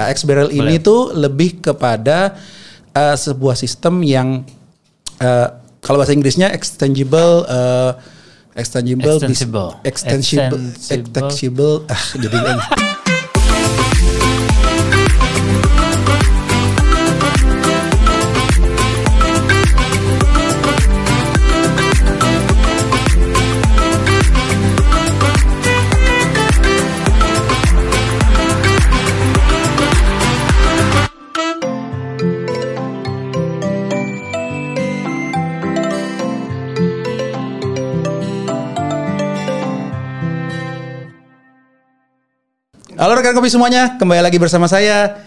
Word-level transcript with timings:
ya, 0.00 0.12
XBRL 0.12 0.48
ini 0.50 0.80
tuh 0.80 1.12
lebih 1.12 1.60
kepada 1.60 2.38
uh, 2.92 3.16
sebuah 3.16 3.54
sistem 3.54 4.00
yang 4.00 4.42
uh, 5.18 5.48
kalau 5.80 6.00
bahasa 6.00 6.12
Inggrisnya 6.12 6.52
extensible 6.52 7.44
uh, 7.44 7.96
extensible 8.54 9.16
bis- 9.20 9.40
Extensible. 9.40 9.70
extensible 9.84 10.60
Extensible. 10.66 10.96
extensible 10.96 11.74
ah 11.88 12.04
jadi 12.16 12.36
Halo 43.00 43.16
rekan 43.16 43.32
kopi 43.32 43.48
semuanya, 43.48 43.96
kembali 43.96 44.20
lagi 44.20 44.36
bersama 44.36 44.68
saya 44.68 45.24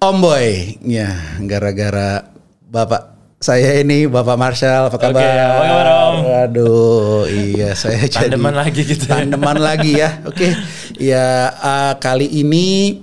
Om 0.00 0.16
Boy. 0.24 0.80
Ya, 0.80 1.12
gara-gara 1.44 2.24
Bapak 2.72 3.36
saya 3.36 3.84
ini 3.84 4.08
Bapak 4.08 4.40
Marshall, 4.40 4.88
apa 4.88 4.96
kabar? 4.96 5.20
Oke, 5.20 5.28
apa 5.28 5.60
kabar, 5.68 5.86
Om? 5.92 6.16
Aduh, 6.48 7.28
iya 7.28 7.76
saya 7.84 8.08
jadi 8.08 8.32
Tandeman 8.32 8.56
lagi 8.56 8.80
gitu 8.88 9.04
ya. 9.04 9.12
Tandeman 9.12 9.60
lagi 9.60 9.92
ya. 10.00 10.24
Oke. 10.24 10.56
Ya, 10.96 11.52
eh, 11.52 11.92
kali 12.00 12.32
ini 12.32 12.96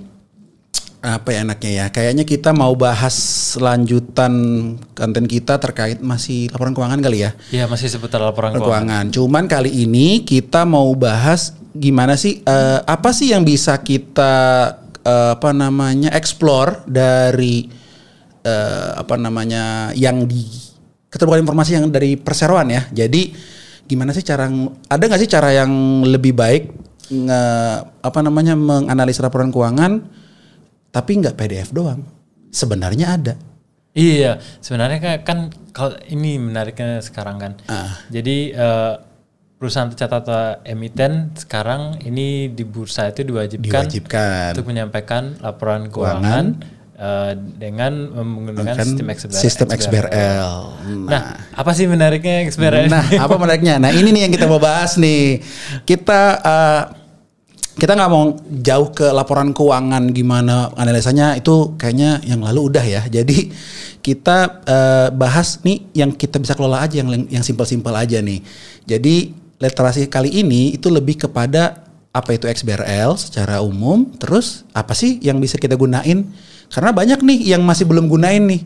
apa 1.00 1.32
ya 1.32 1.48
enaknya 1.48 1.72
ya? 1.72 1.86
Kayaknya 1.88 2.24
kita 2.28 2.52
mau 2.52 2.76
bahas 2.76 3.16
lanjutan 3.56 4.34
konten 4.92 5.26
kita 5.32 5.56
terkait 5.56 6.04
masih 6.04 6.52
laporan 6.52 6.76
keuangan 6.76 7.00
kali 7.00 7.24
ya 7.24 7.32
Iya 7.56 7.66
masih 7.72 7.88
seputar 7.88 8.20
laporan 8.20 8.52
keuangan. 8.52 8.68
keuangan. 8.68 9.06
Cuman 9.16 9.44
kali 9.48 9.72
ini 9.72 10.28
kita 10.28 10.68
mau 10.68 10.92
bahas 11.00 11.56
gimana 11.72 12.20
sih 12.20 12.44
eh, 12.44 12.80
apa 12.84 13.16
sih 13.16 13.32
yang 13.32 13.48
bisa 13.48 13.80
kita 13.80 14.34
eh, 15.00 15.32
apa 15.40 15.56
namanya 15.56 16.12
explore 16.12 16.84
dari 16.84 17.72
eh, 18.44 18.92
apa 19.00 19.16
namanya 19.16 19.96
yang 19.96 20.28
di 20.28 20.44
keterbukaan 21.08 21.48
informasi 21.48 21.80
yang 21.80 21.88
dari 21.88 22.20
perseroan 22.20 22.76
ya. 22.76 22.84
Jadi 22.92 23.32
gimana 23.88 24.12
sih 24.12 24.22
cara 24.22 24.52
ada 24.92 25.00
nggak 25.00 25.22
sih 25.24 25.32
cara 25.32 25.50
yang 25.50 26.04
lebih 26.06 26.36
baik 26.36 26.70
nge, 27.10 27.42
apa 28.06 28.20
namanya 28.22 28.54
menganalisa 28.54 29.26
laporan 29.26 29.50
keuangan 29.50 30.19
tapi 30.90 31.22
nggak 31.22 31.38
PDF 31.38 31.70
doang. 31.70 32.02
Sebenarnya 32.50 33.08
ada. 33.14 33.34
Iya, 33.94 34.38
sebenarnya 34.62 35.00
kan, 35.02 35.16
kan 35.26 35.40
kalau 35.74 35.98
ini 36.10 36.38
menariknya 36.38 37.02
sekarang 37.02 37.42
kan. 37.42 37.54
Ah. 37.66 38.00
Jadi 38.10 38.54
eh, 38.54 38.94
perusahaan 39.60 39.90
tercatat 39.92 40.24
atau 40.24 40.42
emiten 40.64 41.36
sekarang 41.36 42.00
ini 42.06 42.48
di 42.48 42.64
bursa 42.64 43.12
itu 43.12 43.28
diwajibkan, 43.28 43.90
Diwajibkan. 43.90 44.56
untuk 44.56 44.68
menyampaikan 44.72 45.36
laporan 45.44 45.92
keuangan, 45.92 46.46
eh, 46.96 47.34
dengan 47.60 47.92
menggunakan 48.24 48.78
Kan 48.78 48.88
sistem 48.88 49.08
XBRL. 49.10 49.42
sistem 49.42 49.68
XBRL. 49.74 50.52
Nah, 51.10 51.22
apa 51.52 51.72
sih 51.76 51.90
menariknya 51.90 52.48
XBRL? 52.48 52.88
Nah, 52.88 53.04
apa 53.04 53.36
menariknya? 53.36 53.82
Nah, 53.84 53.92
ini 53.92 54.16
nih 54.16 54.22
yang 54.30 54.34
kita 54.34 54.48
mau 54.48 54.62
bahas 54.62 54.96
nih. 54.96 55.44
Kita 55.84 56.22
eh, 56.40 56.84
kita 57.80 57.96
nggak 57.96 58.12
mau 58.12 58.36
jauh 58.62 58.90
ke 58.92 59.08
laporan 59.10 59.56
keuangan 59.56 60.12
gimana 60.12 60.70
analisanya 60.76 61.40
itu 61.40 61.80
kayaknya 61.80 62.20
yang 62.28 62.44
lalu 62.44 62.68
udah 62.68 62.84
ya. 62.84 63.02
Jadi 63.08 63.50
kita 64.04 64.62
eh, 64.68 65.08
bahas 65.16 65.64
nih 65.64 65.88
yang 65.96 66.12
kita 66.12 66.38
bisa 66.38 66.54
kelola 66.54 66.84
aja 66.84 67.00
yang 67.00 67.26
yang 67.32 67.44
simpel-simpel 67.44 67.96
aja 67.96 68.20
nih. 68.20 68.44
Jadi 68.84 69.32
literasi 69.60 70.12
kali 70.12 70.44
ini 70.44 70.76
itu 70.76 70.92
lebih 70.92 71.26
kepada 71.28 71.88
apa 72.10 72.36
itu 72.36 72.50
XBRL 72.50 73.16
secara 73.16 73.62
umum, 73.62 74.08
terus 74.18 74.66
apa 74.76 74.98
sih 74.98 75.22
yang 75.24 75.38
bisa 75.40 75.56
kita 75.56 75.80
gunain? 75.80 76.26
Karena 76.70 76.92
banyak 76.94 77.22
nih 77.22 77.56
yang 77.56 77.62
masih 77.66 77.86
belum 77.88 78.12
gunain 78.12 78.44
nih. 78.46 78.62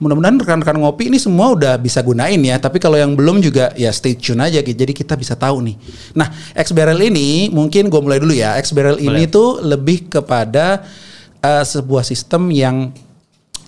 Mudah-mudahan 0.00 0.40
rekan-rekan 0.40 0.80
ngopi 0.80 1.12
ini 1.12 1.20
semua 1.20 1.52
udah 1.52 1.76
bisa 1.76 2.00
gunain 2.00 2.40
ya. 2.40 2.56
Tapi 2.56 2.80
kalau 2.80 2.96
yang 2.96 3.12
belum 3.12 3.38
juga 3.38 3.68
ya 3.76 3.92
stay 3.92 4.16
tune 4.16 4.40
aja 4.40 4.58
gitu. 4.58 4.72
Jadi 4.74 4.96
kita 4.96 5.12
bisa 5.14 5.36
tahu 5.36 5.60
nih. 5.60 5.76
Nah, 6.16 6.26
XBRL 6.56 6.96
ini 7.04 7.46
mungkin 7.48 7.86
gue 7.86 8.00
mulai 8.00 8.16
dulu 8.16 8.32
ya. 8.32 8.56
XBRL 8.56 8.96
ini 8.96 9.28
tuh 9.28 9.60
lebih 9.60 10.08
kepada 10.08 10.88
eh, 11.38 11.62
sebuah 11.62 12.00
sistem 12.02 12.48
yang 12.48 12.96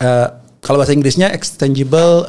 eh, 0.01 0.29
kalau 0.59 0.81
bahasa 0.81 0.97
Inggrisnya 0.97 1.29
extensible 1.31 2.25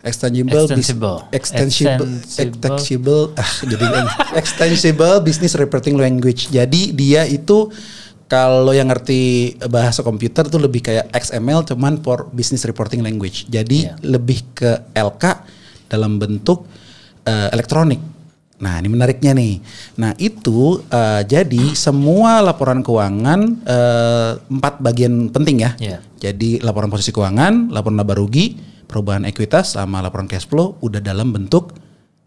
extensible 0.00 0.64
bis- 0.66 0.88
Extensible. 0.88 1.18
extensible 1.30 2.08
Extensible. 2.24 2.40
extensible 2.40 3.22
ah 3.36 3.52
jadi 3.64 3.84
extensible 4.34 5.14
business 5.20 5.52
reporting 5.54 5.96
language. 5.96 6.48
Jadi 6.48 6.92
dia 6.92 7.24
itu 7.24 7.68
kalau 8.30 8.70
yang 8.70 8.86
ngerti 8.86 9.58
bahasa 9.66 10.06
komputer 10.06 10.46
tuh 10.46 10.62
lebih 10.62 10.86
kayak 10.86 11.10
XML 11.10 11.66
cuman 11.66 11.98
for 11.98 12.30
business 12.30 12.62
reporting 12.62 13.02
language. 13.02 13.50
Jadi 13.50 13.90
Iya. 13.90 13.98
lebih 14.06 14.54
ke 14.54 14.70
LK 14.94 15.24
dalam 15.90 16.22
bentuk 16.22 16.70
eh, 17.26 17.50
elektronik. 17.52 17.98
Nah, 18.60 18.80
ini 18.80 18.88
menariknya 18.88 19.34
nih. 19.34 19.58
Nah, 19.98 20.14
itu 20.16 20.78
eh, 20.88 21.26
jadi 21.26 21.74
semua 21.74 22.38
laporan 22.38 22.86
keuangan 22.86 23.40
eh, 23.66 24.30
empat 24.38 24.78
bagian 24.78 25.28
penting 25.34 25.66
ya. 25.66 25.70
Iya. 25.82 25.98
Jadi 26.22 26.62
laporan 26.62 26.86
posisi 26.86 27.10
keuangan, 27.10 27.74
laporan 27.74 27.98
laba 27.98 28.14
rugi, 28.14 28.54
perubahan 28.86 29.26
ekuitas 29.26 29.74
sama 29.74 29.98
laporan 29.98 30.30
cash 30.30 30.46
flow 30.46 30.78
udah 30.78 31.02
dalam 31.02 31.34
bentuk 31.34 31.74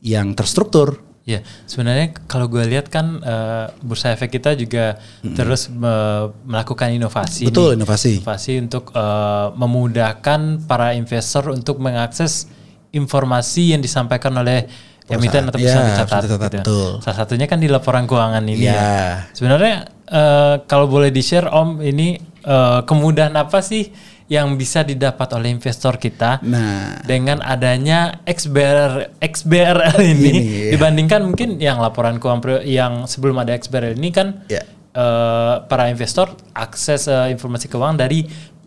yang 0.03 0.35
terstruktur. 0.35 0.99
Ya, 1.23 1.39
sebenarnya 1.63 2.11
kalau 2.27 2.51
gue 2.51 2.59
lihat 2.67 2.91
kan 2.91 3.23
eh, 3.23 3.71
bursa 3.79 4.11
efek 4.11 4.27
kita 4.33 4.59
juga 4.59 4.99
terus 5.23 5.71
me- 5.71 6.35
melakukan 6.43 6.91
inovasi. 6.91 7.47
Betul, 7.47 7.73
nih. 7.73 7.77
inovasi. 7.79 8.11
Inovasi 8.19 8.53
untuk 8.59 8.91
eh, 8.91 9.47
memudahkan 9.55 10.39
para 10.67 10.91
investor 10.93 11.47
untuk 11.49 11.79
mengakses 11.79 12.51
informasi 12.91 13.71
yang 13.71 13.79
disampaikan 13.79 14.35
oleh 14.35 14.67
emiten 15.05 15.47
atau 15.47 15.59
Perusahaan. 15.59 15.79
perusahaan 15.79 15.87
Ya, 15.87 15.95
tercatat. 15.95 16.21
tercatat, 16.23 16.51
gitu. 16.51 16.59
betul. 16.59 16.89
Salah 16.99 17.17
satunya 17.17 17.45
kan 17.47 17.59
di 17.59 17.67
laporan 17.67 18.03
keuangan 18.03 18.43
ini. 18.43 18.67
Ya. 18.67 18.75
ya. 18.75 18.99
Sebenarnya 19.31 19.75
eh, 20.07 20.55
kalau 20.67 20.87
boleh 20.87 21.07
di 21.07 21.23
share 21.23 21.47
Om 21.47 21.79
ini 21.79 22.15
eh, 22.43 22.79
kemudahan 22.83 23.31
apa 23.33 23.63
sih 23.63 23.91
yang 24.25 24.53
bisa 24.53 24.81
didapat 24.81 25.27
oleh 25.33 25.49
investor 25.49 25.95
kita? 25.95 26.39
Nah, 26.41 27.03
dengan 27.03 27.39
adanya 27.39 28.23
XBR 28.23 29.19
XBRL 29.19 29.97
ini, 30.15 30.29
Ini, 30.29 30.31
ya. 30.67 30.71
dibandingkan 30.73 31.21
mungkin 31.23 31.57
yang 31.57 31.77
laporan 31.77 32.17
keuangan 32.17 32.63
yang 32.63 33.03
sebelum 33.03 33.37
ada 33.37 33.51
XBRL 33.51 33.95
ini 33.95 34.09
kan 34.09 34.47
Ya. 34.47 34.63
eh, 34.91 35.55
para 35.63 35.87
investor 35.87 36.31
akses 36.51 37.05
eh, 37.05 37.29
informasi 37.29 37.67
keuangan 37.67 37.97
dari 37.97 38.23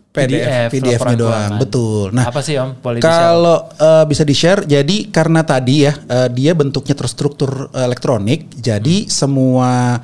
PDF, 0.07 0.73
PDF, 0.73 0.97
laporan 0.97 1.13
doang. 1.13 1.29
keuangan. 1.29 1.59
Betul. 1.61 2.05
Nah, 2.09 2.25
apa 2.25 2.41
sih 2.41 2.57
Om? 2.57 2.81
Boleh? 2.81 2.97
Kalau 2.99 3.69
eh, 3.71 4.05
bisa 4.05 4.25
di-share, 4.25 4.65
jadi 4.65 5.13
karena 5.13 5.45
tadi 5.45 5.85
ya 5.85 5.93
eh, 5.93 6.29
dia 6.33 6.57
bentuknya 6.57 6.97
terstruktur 6.97 7.69
eh, 7.69 7.85
elektronik, 7.85 8.49
jadi 8.51 9.05
semua 9.05 10.01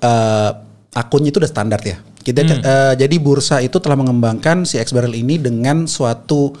eh, 0.00 0.50
akunnya 0.92 1.28
itu 1.28 1.40
udah 1.40 1.48
standar 1.48 1.80
ya. 1.84 2.00
Kita 2.22 2.40
eh, 2.46 2.94
jadi 2.96 3.16
bursa 3.18 3.58
itu 3.60 3.82
telah 3.82 3.98
mengembangkan 3.98 4.62
si 4.62 4.78
XBRL 4.78 5.12
ini 5.12 5.42
dengan 5.42 5.90
suatu 5.90 6.54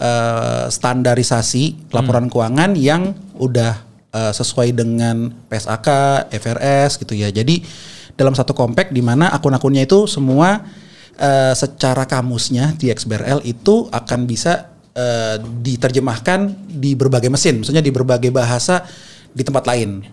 eh, 0.00 0.66
standarisasi 0.72 1.92
laporan 1.92 2.32
keuangan 2.32 2.72
yang 2.74 3.12
udah 3.36 3.72
eh, 4.10 4.32
sesuai 4.32 4.72
dengan 4.72 5.30
PSAK, 5.52 5.88
FRS 6.32 6.98
gitu 6.98 7.12
ya. 7.12 7.28
Jadi 7.28 7.60
dalam 8.16 8.32
satu 8.36 8.52
compact 8.52 8.92
di 8.92 9.00
mana 9.00 9.32
akun-akunnya 9.32 9.84
itu 9.84 10.08
semua 10.08 10.64
eh, 11.16 11.54
secara 11.56 12.08
kamusnya 12.08 12.72
di 12.76 12.88
XBRL 12.88 13.44
itu 13.44 13.88
akan 13.92 14.24
bisa 14.24 14.72
eh, 14.96 15.36
diterjemahkan 15.40 16.68
di 16.68 16.96
berbagai 16.96 17.28
mesin, 17.28 17.60
maksudnya 17.60 17.84
di 17.84 17.92
berbagai 17.92 18.32
bahasa 18.32 18.84
di 19.32 19.44
tempat 19.44 19.64
lain. 19.68 20.04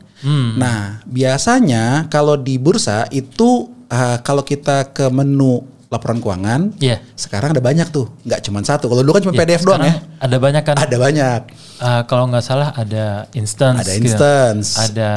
Nah, 0.60 1.00
biasanya 1.08 2.12
kalau 2.12 2.36
di 2.36 2.60
bursa 2.60 3.08
itu 3.08 3.72
eh, 3.90 4.18
kalau 4.22 4.42
kita 4.42 4.90
ke 4.90 5.10
menu 5.10 5.60
laporan 5.90 6.22
keuangan, 6.22 6.78
Iya. 6.78 7.02
sekarang 7.18 7.50
ada 7.50 7.60
banyak 7.60 7.90
tuh, 7.90 8.14
nggak 8.22 8.46
cuma 8.46 8.62
satu. 8.62 8.86
Kalau 8.86 9.02
dulu 9.02 9.18
kan 9.18 9.24
cuma 9.26 9.34
Ya, 9.34 9.42
PDF 9.42 9.66
doang 9.66 9.82
ya. 9.82 9.98
Ada 10.22 10.38
banyak 10.38 10.62
kan? 10.62 10.76
Ada 10.78 10.96
banyak. 10.96 11.42
Eh, 11.80 12.02
kalau 12.06 12.30
nggak 12.30 12.46
salah 12.46 12.70
ada 12.78 13.26
instance, 13.34 13.82
Ada 13.82 13.92
gitu. 13.98 14.06
instance, 14.06 14.68
ada, 14.78 15.10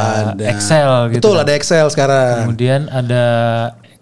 Excel 0.48 0.92
gitu. 1.12 1.20
Betul, 1.20 1.36
ada 1.38 1.52
Excel 1.52 1.86
sekarang. 1.92 2.48
Kemudian 2.48 2.88
ada 2.88 3.24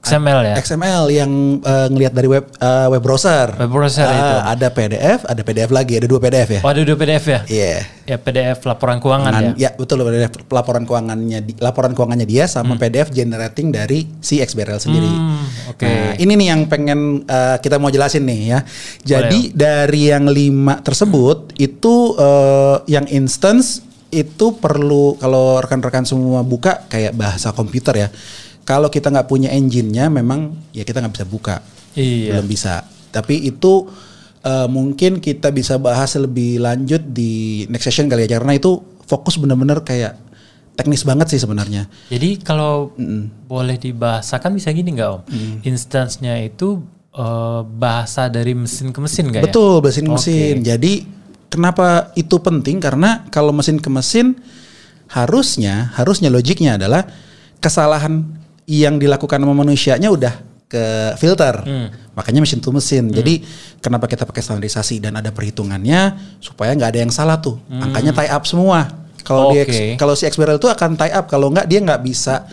XML 0.00 0.40
ya. 0.48 0.54
XML 0.56 1.04
yang 1.12 1.30
eh, 1.60 1.86
ngelihat 1.92 2.12
dari 2.16 2.28
web 2.28 2.44
eh, 2.56 2.88
web 2.88 3.02
browser. 3.04 3.52
Web 3.60 3.68
browser 3.68 4.08
Ah, 4.08 4.16
itu. 4.16 4.36
Ada 4.56 4.68
PDF, 4.72 5.18
ada 5.28 5.42
PDF 5.44 5.70
lagi, 5.70 5.92
ada 6.00 6.06
dua 6.08 6.20
PDF 6.20 6.48
ya. 6.56 6.60
Oh 6.64 6.70
ada 6.72 6.80
dua 6.80 6.96
PDF 6.96 7.24
ya? 7.28 7.40
Iya. 7.44 7.76
Ya 8.08 8.16
PDF 8.16 8.64
laporan 8.64 8.98
keuangan 8.98 9.32
ya. 9.54 9.68
Ya 9.68 9.70
betul 9.76 10.02
PDF 10.02 10.32
laporan 10.48 10.88
keuangannya 10.88 11.44
laporan 11.60 11.92
keuangannya 11.92 12.26
dia 12.26 12.48
sama 12.48 12.80
PDF 12.80 13.12
generating 13.12 13.70
dari 13.70 14.08
si 14.24 14.40
XBRL 14.40 14.80
sendiri. 14.80 15.06
Hmm, 15.06 15.44
Oke. 15.70 15.86
Nah, 15.86 16.16
ini 16.16 16.32
nih 16.34 16.46
yang 16.48 16.60
pengen 16.66 17.22
uh, 17.28 17.60
kita 17.60 17.76
mau 17.76 17.92
jelasin 17.92 18.24
nih 18.24 18.40
ya. 18.56 18.58
Jadi 19.04 19.52
dari 19.52 20.10
yang 20.10 20.26
lima 20.26 20.80
tersebut 20.80 21.54
itu 21.60 22.16
uh, 22.16 22.82
yang 22.88 23.04
instance 23.12 23.84
itu 24.10 24.58
perlu 24.58 25.14
kalau 25.22 25.62
rekan-rekan 25.62 26.02
semua 26.02 26.42
buka 26.42 26.82
kayak 26.90 27.14
bahasa 27.14 27.54
komputer 27.54 27.94
ya. 27.94 28.08
Kalau 28.64 28.88
kita 28.92 29.10
nggak 29.10 29.26
punya 29.26 29.50
engine-nya 29.50 30.06
memang 30.12 30.70
ya 30.70 30.86
kita 30.86 31.02
nggak 31.02 31.14
bisa 31.16 31.26
buka. 31.26 31.56
Iya. 31.98 32.38
Belum 32.38 32.46
bisa. 32.46 32.86
Tapi 33.10 33.42
itu 33.48 33.90
uh, 34.46 34.68
mungkin 34.70 35.18
kita 35.18 35.50
bisa 35.50 35.76
bahas 35.76 36.14
lebih 36.16 36.62
lanjut 36.62 37.02
di 37.10 37.64
next 37.66 37.90
session 37.90 38.06
kali 38.06 38.28
ya 38.28 38.38
karena 38.38 38.56
itu 38.56 38.78
fokus 39.04 39.36
bener-bener 39.42 39.82
kayak 39.82 40.14
teknis 40.78 41.02
banget 41.04 41.34
sih 41.34 41.40
sebenarnya. 41.42 41.90
Jadi 42.08 42.40
kalau 42.40 42.94
boleh 43.50 43.76
dibahasakan 43.76 44.56
bisa 44.56 44.70
gini 44.72 44.96
nggak 44.96 45.10
om? 45.10 45.22
Instansinya 45.66 46.38
itu 46.40 46.80
eh, 47.12 47.60
bahasa 47.66 48.30
dari 48.30 48.54
mesin 48.54 48.94
ke 48.94 49.00
mesin 49.02 49.28
nggak 49.28 49.42
ya? 49.42 49.46
Betul, 49.50 49.82
mesin 49.82 50.02
ke 50.06 50.12
mesin. 50.14 50.54
Jadi 50.62 50.92
kenapa 51.52 52.14
itu 52.16 52.38
penting? 52.40 52.78
Karena 52.80 53.26
kalau 53.28 53.52
mesin 53.52 53.82
ke 53.82 53.90
mesin 53.92 54.38
harusnya 55.10 55.90
harusnya 55.98 56.30
logiknya 56.30 56.78
adalah 56.78 57.02
kesalahan 57.58 58.39
yang 58.70 59.02
dilakukan 59.02 59.42
sama 59.42 59.54
manusianya 59.56 60.08
udah 60.14 60.34
ke 60.70 60.84
filter. 61.18 61.66
Makanya 62.14 62.38
mesin 62.46 62.62
to 62.62 62.70
mesin. 62.70 63.10
Jadi 63.10 63.42
kenapa 63.82 64.06
kita 64.06 64.22
pakai 64.22 64.38
standarisasi 64.38 65.02
dan 65.02 65.18
ada 65.18 65.34
perhitungannya 65.34 66.14
supaya 66.38 66.70
nggak 66.78 66.90
ada 66.94 67.00
yang 67.02 67.10
salah 67.10 67.42
tuh. 67.42 67.58
Angkanya 67.66 68.14
tie 68.14 68.30
up 68.30 68.46
semua. 68.46 68.86
Kalau 69.26 69.50
di 69.52 69.62
Oke. 69.66 69.98
kalau 69.98 70.14
si 70.14 70.24
XBRL 70.30 70.62
itu 70.62 70.70
akan 70.70 70.94
tie 70.94 71.10
up. 71.10 71.26
Kalau 71.26 71.50
nggak 71.50 71.66
dia 71.66 71.82
nggak 71.82 72.00
bisa 72.06 72.46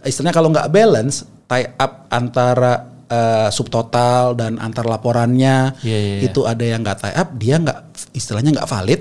istilahnya 0.00 0.32
kalau 0.32 0.48
nggak 0.48 0.72
balance 0.72 1.28
tie 1.44 1.76
up 1.76 2.08
antara 2.08 2.88
eh, 3.04 3.48
subtotal 3.52 4.32
dan 4.32 4.56
antar 4.56 4.88
laporannya 4.88 5.76
Iya, 5.84 5.98
iya, 6.00 6.14
iya. 6.16 6.20
itu 6.24 6.40
ada 6.48 6.64
yang 6.64 6.80
nggak 6.80 6.98
tie 7.04 7.14
up 7.20 7.28
dia 7.36 7.60
nggak 7.60 7.78
istilahnya 8.16 8.50
nggak 8.56 8.68
valid 8.70 9.00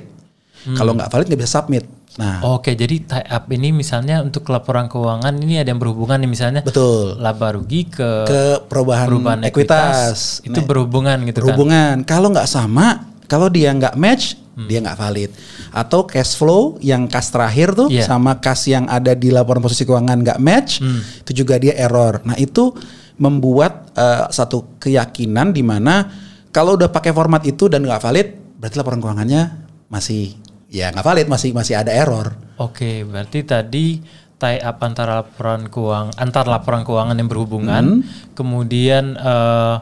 kalau 0.75 0.91
nggak 0.91 1.07
valid 1.07 1.25
nggak 1.31 1.39
bisa 1.39 1.51
submit 1.61 1.87
nah. 2.19 2.43
Oke, 2.43 2.75
jadi 2.75 2.99
tie 2.99 3.23
up 3.23 3.47
ini 3.47 3.71
misalnya 3.71 4.19
untuk 4.19 4.43
laporan 4.51 4.91
keuangan 4.91 5.31
ini 5.39 5.63
ada 5.63 5.71
yang 5.71 5.79
berhubungan 5.79 6.19
nih 6.19 6.27
misalnya 6.27 6.61
betul. 6.61 7.15
laba 7.15 7.55
rugi 7.55 7.87
ke, 7.87 8.09
ke 8.27 8.41
perubahan, 8.67 9.07
perubahan 9.07 9.39
ekuitas, 9.47 10.43
itu 10.43 10.59
Nah, 10.59 10.67
berhubungan 10.67 11.15
gitu 11.23 11.39
kan? 11.39 11.55
berhubungan. 11.55 11.93
Kalau 12.03 12.27
nggak 12.29 12.45
sama 12.45 13.07
kalau 13.31 13.47
dia 13.47 13.71
nggak 13.71 13.95
match 13.95 14.35
dia 14.59 14.83
nggak 14.83 14.99
valid. 14.99 15.31
Atau 15.71 16.03
cash 16.03 16.35
flow 16.35 16.75
yang 16.83 17.07
kas 17.07 17.31
terakhir 17.31 17.71
tuh 17.71 17.87
Iya. 17.87 18.03
sama 18.03 18.35
kas 18.37 18.67
yang 18.67 18.91
ada 18.91 19.15
di 19.15 19.31
laporan 19.31 19.63
posisi 19.63 19.87
keuangan 19.87 20.19
nggak 20.19 20.39
match 20.43 20.83
itu 21.23 21.31
juga 21.31 21.55
dia 21.55 21.71
error. 21.79 22.19
Nah 22.27 22.35
itu 22.35 22.75
membuat 23.15 23.95
eh, 23.95 24.27
satu 24.27 24.75
keyakinan 24.79 25.55
di 25.55 25.63
mana 25.63 26.11
kalau 26.51 26.75
udah 26.75 26.89
pakai 26.89 27.11
format 27.11 27.39
itu 27.43 27.71
dan 27.71 27.87
nggak 27.87 28.01
valid 28.01 28.27
berarti 28.59 28.75
laporan 28.75 28.99
keuangannya 28.99 29.41
masih 29.87 30.35
ya 30.69 30.93
nggak 30.93 31.05
valid 31.05 31.27
masih 31.27 31.51
masih 31.51 31.75
ada 31.75 31.89
error 31.89 32.31
Oke, 32.59 33.07
berarti 33.07 33.39
tadi 33.47 34.03
tie 34.35 34.59
up 34.59 34.83
antara 34.83 35.23
laporan 35.23 35.71
keuangan 35.71 36.11
antar 36.19 36.43
laporan 36.43 36.83
keuangan 36.83 37.15
yang 37.15 37.31
berhubungan, 37.31 38.03
kemudian 38.35 39.15
eh, 39.15 39.75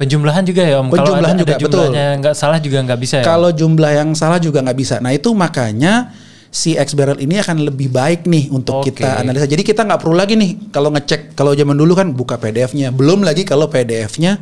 penjumlahan 0.00 0.44
juga 0.48 0.64
ya 0.64 0.80
om. 0.80 0.88
Kalau 0.88 1.12
Penjumlahan 1.12 1.36
ada, 1.36 1.44
juga, 1.44 1.52
ada 1.52 1.60
jumlahnya 1.60 2.06
nggak 2.24 2.34
salah 2.36 2.58
juga 2.64 2.78
nggak 2.80 3.00
bisa 3.00 3.16
ya. 3.20 3.24
Kalau 3.28 3.52
jumlah 3.52 3.92
yang 3.92 4.10
salah 4.16 4.40
juga 4.40 4.64
nggak 4.64 4.78
bisa. 4.80 4.96
Nah 5.04 5.12
itu 5.12 5.36
makanya 5.36 6.16
si 6.48 6.72
XBRL 6.72 7.20
ini 7.20 7.36
akan 7.44 7.68
lebih 7.68 7.92
baik 7.92 8.24
nih 8.24 8.48
untuk 8.48 8.80
Oke. 8.80 8.96
kita 8.96 9.20
analisa. 9.20 9.44
Jadi 9.44 9.60
kita 9.60 9.84
nggak 9.84 10.00
perlu 10.00 10.16
lagi 10.16 10.32
nih 10.32 10.72
kalau 10.72 10.88
ngecek 10.96 11.36
kalau 11.36 11.52
zaman 11.52 11.76
dulu 11.76 11.92
kan 11.92 12.08
buka 12.16 12.40
PDF-nya. 12.40 12.88
Belum 12.88 13.20
lagi 13.20 13.44
kalau 13.44 13.68
PDF-nya 13.68 14.40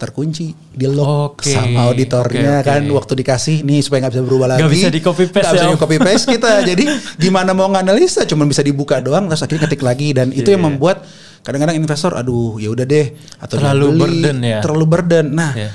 terkunci 0.00 0.46
di 0.72 0.88
lock 0.88 1.44
Oke. 1.44 1.52
sama 1.52 1.92
auditornya 1.92 2.58
Oke, 2.58 2.64
oke. 2.64 2.70
kan 2.72 2.82
waktu 2.88 3.12
dikasih 3.20 3.56
nih 3.60 3.84
supaya 3.84 3.98
nggak 4.02 4.14
bisa 4.16 4.24
berubah 4.24 4.46
lagi. 4.48 4.60
Nggak 4.64 4.72
bisa 4.72 4.88
di 4.88 5.00
copy 5.00 5.24
paste 5.28 5.44
Nggak 5.44 5.52
bisa 5.60 5.66
ya, 5.66 5.70
di 5.70 5.78
copy 5.78 5.96
paste 6.00 6.26
kita. 6.26 6.50
Jadi 6.64 6.84
gimana 7.20 7.50
mau 7.52 7.68
nganalisa 7.68 8.24
cuma 8.24 8.48
bisa 8.48 8.64
dibuka 8.64 8.96
doang 8.98 9.28
terus 9.28 9.44
akhirnya 9.44 9.68
ketik 9.68 9.84
lagi 9.84 10.10
dan 10.10 10.32
itu 10.32 10.48
yang 10.48 10.64
Iya. 10.64 10.68
membuat 10.72 11.04
kadang-kadang 11.40 11.76
investor 11.76 12.12
aduh 12.12 12.56
ya 12.56 12.68
udah 12.68 12.84
deh 12.84 13.12
atau 13.36 13.54
Terlalu 13.54 13.86
beli, 13.90 14.00
burden 14.00 14.36
ya. 14.40 14.58
Terlalu 14.60 14.84
burden. 14.86 15.26
Nah, 15.30 15.52
Iya. 15.52 15.70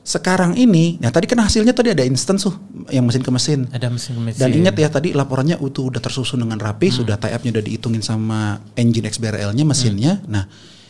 sekarang 0.00 0.54
ini, 0.54 0.98
nah 0.98 1.08
tadi 1.08 1.26
kan 1.26 1.38
hasilnya 1.38 1.70
tadi 1.70 1.90
ada 1.90 2.02
instance 2.02 2.42
tuh 2.42 2.54
yang 2.90 3.06
mesin 3.06 3.22
ke 3.22 3.30
mesin. 3.30 3.70
Ada 3.70 3.86
mesin 3.86 4.12
ke 4.12 4.22
mesin. 4.24 4.38
Dan 4.38 4.50
ingat 4.52 4.74
ya 4.74 4.88
tadi 4.88 5.14
laporannya 5.14 5.56
itu 5.56 5.86
udah 5.86 5.98
tersusun 5.98 6.40
dengan 6.40 6.58
rapi, 6.58 6.90
Hmm. 6.90 6.96
sudah 7.02 7.14
tie 7.16 7.30
up-nya 7.30 7.54
udah 7.54 7.64
dihitungin 7.64 8.02
sama 8.02 8.58
engine 8.74 9.06
XBRL-nya 9.06 9.62
mesinnya. 9.62 10.18
Hmm. 10.18 10.30
Nah, 10.30 10.44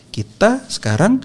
kita 0.09 0.65
sekarang 0.67 1.21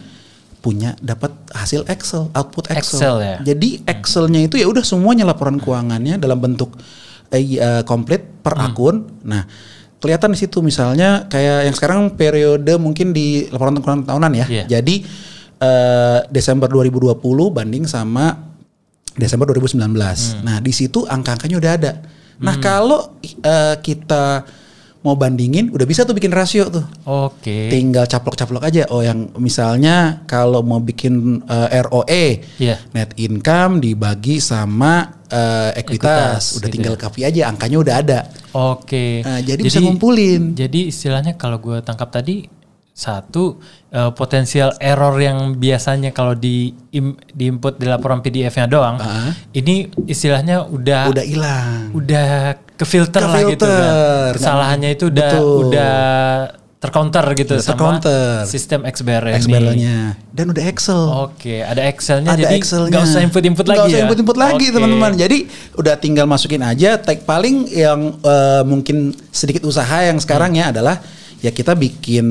punya 0.65 0.97
dapat 0.97 1.29
hasil 1.53 1.85
Excel, 1.85 2.33
output 2.33 2.73
Excel. 2.73 2.81
Excel 2.81 3.15
ya? 3.21 3.37
Jadi 3.53 3.85
Excel-nya 3.85 4.41
itu 4.49 4.57
ya 4.57 4.65
udah 4.65 4.81
semuanya 4.81 5.29
laporan 5.29 5.61
keuangannya 5.61 6.17
dalam 6.17 6.41
bentuk 6.41 6.73
eh, 7.29 7.85
komplit 7.85 8.41
per 8.41 8.57
Hmm. 8.57 8.65
akun. 8.73 8.95
Nah, 9.29 9.45
kelihatan 10.01 10.33
di 10.33 10.41
situ 10.41 10.65
misalnya 10.65 11.29
kayak 11.29 11.69
yang 11.69 11.75
sekarang 11.77 12.17
periode 12.17 12.81
mungkin 12.81 13.13
di 13.13 13.45
laporan 13.53 13.77
keuangan 13.77 14.09
tahunan 14.09 14.31
ya. 14.41 14.45
Iya. 14.49 14.63
Jadi 14.81 15.05
eh, 15.61 16.19
Desember 16.33 16.65
2020 16.65 17.13
banding 17.53 17.85
sama 17.85 18.33
Desember 19.15 19.45
2019. 19.53 19.85
Nah, 20.41 20.57
di 20.59 20.73
situ 20.73 21.05
angka-angkanya 21.05 21.55
udah 21.61 21.71
ada. 21.77 21.91
Nah, 22.41 22.57
kalau 22.59 23.15
eh, 23.21 23.75
kita 23.79 24.43
mau 25.05 25.13
bandingin 25.13 25.69
udah 25.69 25.85
bisa 25.85 26.01
tuh 26.01 26.11
bikin 26.11 26.29
rasio 26.29 26.65
tuh. 26.67 26.81
Oke. 27.05 27.69
Tinggal 27.69 28.03
caplok-caplok 28.03 28.65
aja. 28.65 28.89
Oh, 28.89 28.99
yang 28.99 29.29
misalnya 29.37 30.25
kalau 30.25 30.59
mau 30.59 30.81
bikin 30.81 31.13
eh, 31.41 31.79
ROE, 31.79 32.25
Iya. 32.57 32.81
net 32.91 33.13
income 33.15 33.77
dibagi 33.79 34.37
sama 34.39 35.21
eh, 35.25 35.77
Ekuitas, 35.77 35.77
ekuitas, 35.77 36.43
udah 36.55 36.61
gitu 36.63 36.73
tinggal 36.73 36.95
ya. 36.95 36.99
copy 36.99 37.21
aja, 37.23 37.41
angkanya 37.45 37.77
udah 37.77 37.95
ada. 37.95 38.19
Oke. 38.51 39.21
Nah, 39.21 39.39
jadi 39.39 39.61
bisa 39.61 39.77
ngumpulin. 39.77 40.53
Jadi 40.53 40.89
istilahnya 40.89 41.33
kalau 41.33 41.57
gue 41.57 41.77
tangkap 41.79 42.09
tadi 42.09 42.49
satu 42.91 43.59
eh, 43.89 44.11
potensial 44.11 44.71
error 44.77 45.13
yang 45.17 45.53
biasanya 45.53 46.09
kalau 46.09 46.31
di 46.33 46.67
im- 46.91 47.19
di 47.27 47.45
input 47.45 47.75
di 47.75 47.85
laporan 47.85 48.19
PDF-nya 48.19 48.65
doang, 48.65 48.95
Ah. 48.95 49.35
ini 49.51 49.87
istilahnya 50.05 50.63
udah 50.65 51.11
Udah 51.11 51.23
hilang. 51.23 51.91
udah 51.91 52.55
ke 52.75 52.85
filter 52.85 53.23
lah 53.23 53.41
gitu 53.45 53.63
kan. 53.63 54.35
Kesalahannya 54.35 54.89
itu 54.91 55.07
udah 55.07 55.31
Betul. 55.31 55.57
udah 55.65 55.95
tercounter 56.75 57.25
gitu 57.33 57.57
Udah 57.57 57.65
sama 57.65 57.73
tercounter. 57.97 58.45
sistem 58.45 58.85
XBRL 58.85 59.33
ini. 59.33 59.41
XBRL-nya 59.41 59.97
dan 60.29 60.45
udah 60.53 60.63
Excel. 60.69 61.01
Oke, 61.25 61.65
ada 61.65 61.81
Excelnya 61.81 62.29
ada 62.35 62.45
jadi 62.45 62.55
Excelnya. 62.61 62.91
nggak 62.93 63.03
usah 63.03 63.21
input-input 63.25 63.65
lagi 63.65 63.73
Nggak 63.73 63.87
usah 63.89 63.97
ya. 63.97 64.03
input-input 64.05 64.37
lagi 64.37 64.65
teman-teman. 64.69 65.11
Jadi 65.17 65.37
udah 65.73 65.95
tinggal 65.97 66.25
masukin 66.29 66.61
aja. 66.61 67.01
Tag 67.01 67.25
paling 67.25 67.65
yang 67.67 68.19
eh, 68.21 68.63
mungkin 68.63 69.17
sedikit 69.33 69.65
usaha 69.65 69.97
yang 70.03 70.21
sekarang 70.21 70.53
ya 70.53 70.69
adalah 70.69 71.01
ya 71.41 71.49
kita 71.49 71.73
bikin 71.73 72.27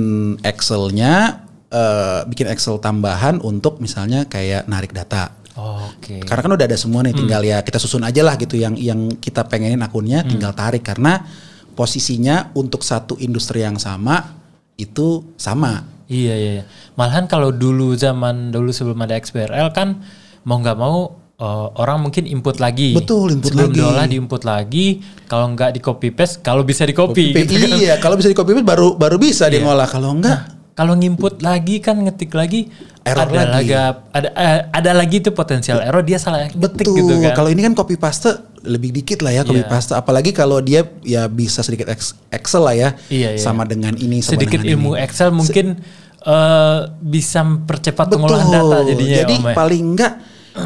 Excelnya, 0.47 1.43
eh, 1.75 2.21
bikin 2.25 2.47
Excel 2.47 2.79
tambahan 2.79 3.43
untuk 3.43 3.83
misalnya 3.83 4.23
kayak 4.25 4.71
narik 4.71 4.95
data. 4.95 5.35
Oke. 5.55 6.19
Karena 6.21 6.43
kan 6.43 6.53
udah 6.53 6.67
ada 6.67 6.75
semua 6.75 7.01
nih, 7.03 7.15
tinggal 7.15 7.43
ya 7.43 7.63
kita 7.63 7.79
susun 7.79 8.03
aja 8.03 8.27
lah 8.27 8.35
gitu 8.35 8.59
yang 8.59 8.75
yang 8.75 9.15
kita 9.17 9.47
pengenin 9.47 9.79
akunnya, 9.81 10.27
tinggal 10.27 10.51
tarik 10.51 10.83
karena 10.83 11.23
posisinya 11.75 12.55
untuk 12.55 12.83
satu 12.83 13.19
industri 13.19 13.63
yang 13.63 13.79
sama 13.79 14.35
itu 14.75 15.23
sama. 15.35 15.87
Iya 16.07 16.35
iya. 16.35 16.51
iya. 16.61 16.65
Malahan 16.95 17.27
kalau 17.27 17.51
dulu 17.51 17.95
zaman 17.95 18.51
dulu 18.51 18.71
sebelum 18.71 18.99
ada 19.01 19.15
XBRL 19.15 19.71
kan 19.71 20.03
mau 20.43 20.59
nggak 20.59 20.77
mau 20.77 21.15
eh, 21.35 21.67
orang 21.79 22.03
mungkin 22.03 22.27
input 22.27 22.59
lagi. 22.59 22.95
Betul, 22.95 23.39
input 23.39 23.51
sebelum 23.51 23.71
lagi. 23.71 23.79
diolah 23.79 24.07
diinput 24.07 24.43
lagi. 24.43 24.87
Kalau 25.27 25.51
nggak 25.51 25.75
di 25.75 25.81
copy 25.81 26.11
paste, 26.11 26.43
kalau 26.43 26.63
bisa 26.63 26.83
di 26.83 26.95
copy. 26.95 27.31
Copy- 27.31 27.47
gitu 27.47 27.67
kan. 27.67 27.79
Iya, 27.79 27.95
kalau 27.99 28.15
bisa 28.15 28.27
di 28.27 28.37
copy 28.37 28.55
paste 28.55 28.67
baru 28.67 28.95
baru 28.95 29.17
bisa 29.19 29.47
dia 29.47 29.59
Iya. 29.59 29.67
ngolah. 29.67 29.87
Kalau 29.87 30.15
enggak 30.15 30.54
Kalau 30.75 30.99
nginput 30.99 31.39
lagi 31.39 31.79
kan 31.79 32.03
ngetik 32.03 32.35
lagi 32.35 32.67
Error 33.07 33.31
ada 33.31 33.63
lagi. 33.63 33.71
ada 33.71 34.29
eh, 34.35 34.61
ada 34.75 34.91
lagi 34.91 35.23
tuh 35.23 35.31
potensial 35.31 35.79
error 35.79 36.03
dia 36.03 36.19
salah 36.19 36.51
ngetik 36.51 36.83
Betul. 36.83 36.99
gitu 36.99 37.15
kan. 37.23 37.31
Kalau 37.31 37.47
ini 37.47 37.63
kan 37.63 37.79
copy 37.79 37.95
paste 37.95 38.35
lebih 38.67 38.91
dikit 38.91 39.23
lah 39.23 39.31
ya 39.31 39.43
copy 39.43 39.63
Iya. 39.63 39.71
paste. 39.71 39.95
Apalagi 39.95 40.35
kalau 40.35 40.59
dia 40.59 40.83
ya 41.07 41.31
bisa 41.31 41.63
sedikit 41.63 41.87
ex- 41.87 42.19
Excel 42.27 42.67
lah 42.67 42.75
ya. 42.75 42.89
Iya, 43.07 43.37
iya. 43.37 43.39
Sama 43.39 43.63
dengan 43.63 43.95
ini 43.95 44.19
sama 44.19 44.35
sedikit 44.35 44.61
dengan 44.61 44.75
ilmu 44.75 44.91
ini. 44.95 45.05
Excel 45.07 45.31
mungkin 45.31 45.67
eh, 46.27 46.79
bisa 46.99 47.47
mempercepat 47.47 48.07
Betul. 48.11 48.15
pengolahan 48.19 48.49
data 48.51 48.79
jadinya. 48.83 49.17
Jadi 49.23 49.35
ya, 49.37 49.41
Om, 49.41 49.47
ya. 49.47 49.55
paling 49.55 49.83
enggak 49.95 50.13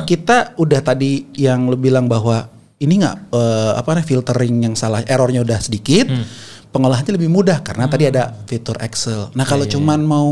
kita 0.04 0.36
udah 0.56 0.80
tadi 0.80 1.12
yang 1.36 1.68
lo 1.68 1.76
bilang 1.76 2.08
bahwa 2.08 2.48
ini 2.78 2.96
nggak 2.96 3.16
eh, 3.28 3.72
apa 3.76 3.90
nih 3.92 4.06
filtering 4.06 4.56
yang 4.62 4.72
salah 4.72 5.04
errornya 5.04 5.44
udah 5.44 5.58
sedikit. 5.60 6.08
Hmm. 6.08 6.24
Pengolahannya 6.72 7.14
lebih 7.16 7.30
mudah 7.32 7.64
karena 7.64 7.88
tadi 7.88 8.08
ada 8.08 8.34
fitur 8.44 8.76
Excel. 8.82 9.32
Nah 9.32 9.44
kalau 9.48 9.64
Iya, 9.64 9.72
iya, 9.72 9.74
cuman 9.78 10.00
mau 10.04 10.28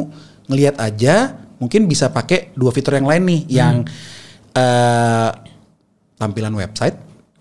ngelihat 0.47 0.77
aja, 0.79 1.35
mungkin 1.59 1.89
bisa 1.89 2.13
pakai 2.13 2.53
dua 2.55 2.71
fitur 2.71 2.95
yang 2.97 3.09
lain 3.09 3.23
nih, 3.25 3.41
yang 3.51 3.75
eh, 4.53 5.31
tampilan 6.17 6.55
website, 6.57 6.97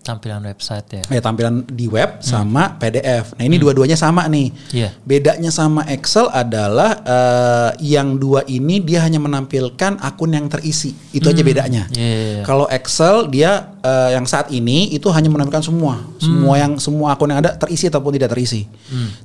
Tampilan 0.06 0.38
website 0.46 0.86
ya. 0.94 1.02
ya 1.18 1.20
tampilan 1.20 1.66
di 1.66 1.90
web 1.90 2.22
sama 2.22 2.78
PDF. 2.78 3.34
Nah 3.34 3.42
ini 3.42 3.58
dua-duanya 3.58 3.98
sama 3.98 4.22
nih. 4.30 4.54
Iya. 4.70 4.94
Bedanya 5.02 5.50
sama 5.50 5.82
Excel 5.90 6.30
adalah 6.30 7.02
eh, 7.02 7.70
yang 7.82 8.14
dua 8.14 8.46
ini 8.46 8.78
dia 8.78 9.02
hanya 9.02 9.18
menampilkan 9.18 9.98
akun 9.98 10.30
yang 10.30 10.46
terisi. 10.46 10.94
Itu 11.10 11.26
aja 11.26 11.42
bedanya. 11.42 11.90
Iya, 11.90 12.06
iya, 12.06 12.28
iya. 12.38 12.42
Kalau 12.46 12.70
Excel 12.70 13.26
dia 13.26 13.74
eh, 13.82 14.14
yang 14.14 14.30
saat 14.30 14.54
ini 14.54 14.94
itu 14.94 15.10
hanya 15.10 15.26
menampilkan 15.26 15.66
semua, 15.66 15.98
semua 16.22 16.54
yang 16.54 16.78
semua 16.78 17.18
akun 17.18 17.34
yang 17.34 17.42
ada 17.42 17.58
terisi 17.58 17.90
ataupun 17.90 18.14
tidak 18.14 18.30
terisi. 18.30 18.70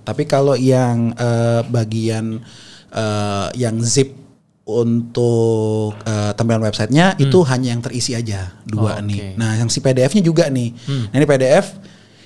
Tapi 0.01 0.25
kalau 0.25 0.57
yang 0.57 1.13
eh, 1.13 1.61
bagian 1.69 2.41
eh, 2.89 3.47
yang 3.53 3.77
zip 3.85 4.20
untuk 4.63 5.98
eh, 6.01 6.32
tampilan 6.34 6.62
websitenya 6.62 7.18
itu 7.18 7.41
hanya 7.44 7.74
yang 7.74 7.82
terisi 7.82 8.13
aja 8.13 8.53
dua 8.63 8.98
Oh, 8.98 9.03
nih. 9.03 9.18
oke. 9.18 9.27
Nah 9.36 9.58
yang 9.58 9.68
si 9.68 9.80
PDF-nya 9.80 10.22
juga 10.22 10.48
nih. 10.48 10.70
Nah 11.12 11.15
ini 11.15 11.25
PDF 11.25 11.65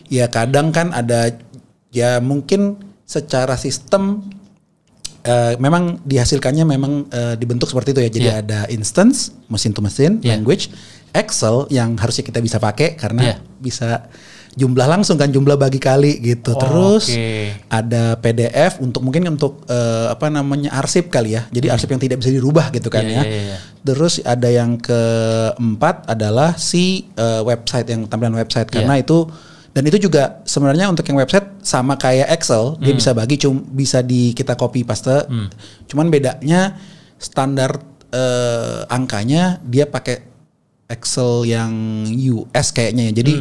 ya 0.08 0.28
kadang 0.28 0.70
kan 0.70 0.92
ada 0.92 1.32
ya 1.90 2.20
mungkin 2.20 2.76
secara 3.04 3.56
sistem 3.56 4.22
eh, 5.22 5.56
memang 5.58 6.04
dihasilkannya 6.04 6.66
memang 6.68 6.94
eh, 7.10 7.36
dibentuk 7.36 7.66
seperti 7.66 7.92
itu 7.92 8.02
ya. 8.02 8.10
Jadi 8.12 8.28
Iya. 8.28 8.42
ada 8.42 8.60
instance 8.68 9.32
mesin 9.48 9.72
to 9.72 9.82
mesin 9.82 10.20
Iya. 10.22 10.38
language 10.38 10.70
Excel 11.16 11.66
yang 11.72 11.96
harusnya 11.96 12.22
kita 12.22 12.44
bisa 12.44 12.60
pakai 12.60 12.94
karena 12.94 13.22
Iya. 13.24 13.36
bisa 13.58 14.12
jumlah 14.56 14.88
langsung 14.88 15.20
kan 15.20 15.28
jumlah 15.28 15.60
bagi 15.60 15.78
kali 15.78 16.18
gitu. 16.24 16.56
Oh, 16.56 16.60
Terus 16.60 17.12
oke. 17.12 17.68
ada 17.68 18.16
PDF 18.16 18.80
untuk 18.80 19.04
mungkin 19.04 19.28
untuk 19.36 19.68
eh, 19.68 20.08
apa 20.08 20.32
namanya 20.32 20.72
arsip 20.80 21.12
kali 21.12 21.36
ya. 21.36 21.44
Jadi 21.52 21.68
arsip 21.68 21.92
yang 21.92 22.00
tidak 22.00 22.24
bisa 22.24 22.32
dirubah 22.32 22.72
gitu 22.72 22.88
kan 22.88 23.04
Iya, 23.04 23.20
ya. 23.20 23.24
iya, 23.28 23.42
iya. 23.52 23.58
Terus 23.84 24.24
ada 24.24 24.48
yang 24.48 24.80
keempat 24.80 26.08
adalah 26.08 26.56
si 26.56 27.12
eh, 27.14 27.42
website 27.44 27.92
yang 27.92 28.08
tampilan 28.08 28.34
website 28.34 28.72
karena 28.72 28.96
itu 28.96 29.28
dan 29.76 29.84
itu 29.84 30.08
juga 30.08 30.40
sebenarnya 30.48 30.88
untuk 30.88 31.04
yang 31.04 31.20
website 31.20 31.60
sama 31.60 32.00
kayak 32.00 32.32
Excel 32.32 32.80
dia 32.80 32.96
bisa 32.96 33.12
bagi 33.12 33.36
cum 33.36 33.60
bisa 33.76 34.00
di 34.00 34.32
kita 34.32 34.56
copy 34.56 34.88
paste. 34.88 35.28
Cuman 35.92 36.08
bedanya 36.08 36.80
standar 37.20 37.76
eh, 38.08 38.88
angkanya 38.88 39.60
dia 39.68 39.84
pakai 39.84 40.24
Excel 40.88 41.44
yang 41.44 41.74
US 42.32 42.72
kayaknya 42.72 43.12
ya. 43.12 43.14
Jadi 43.20 43.34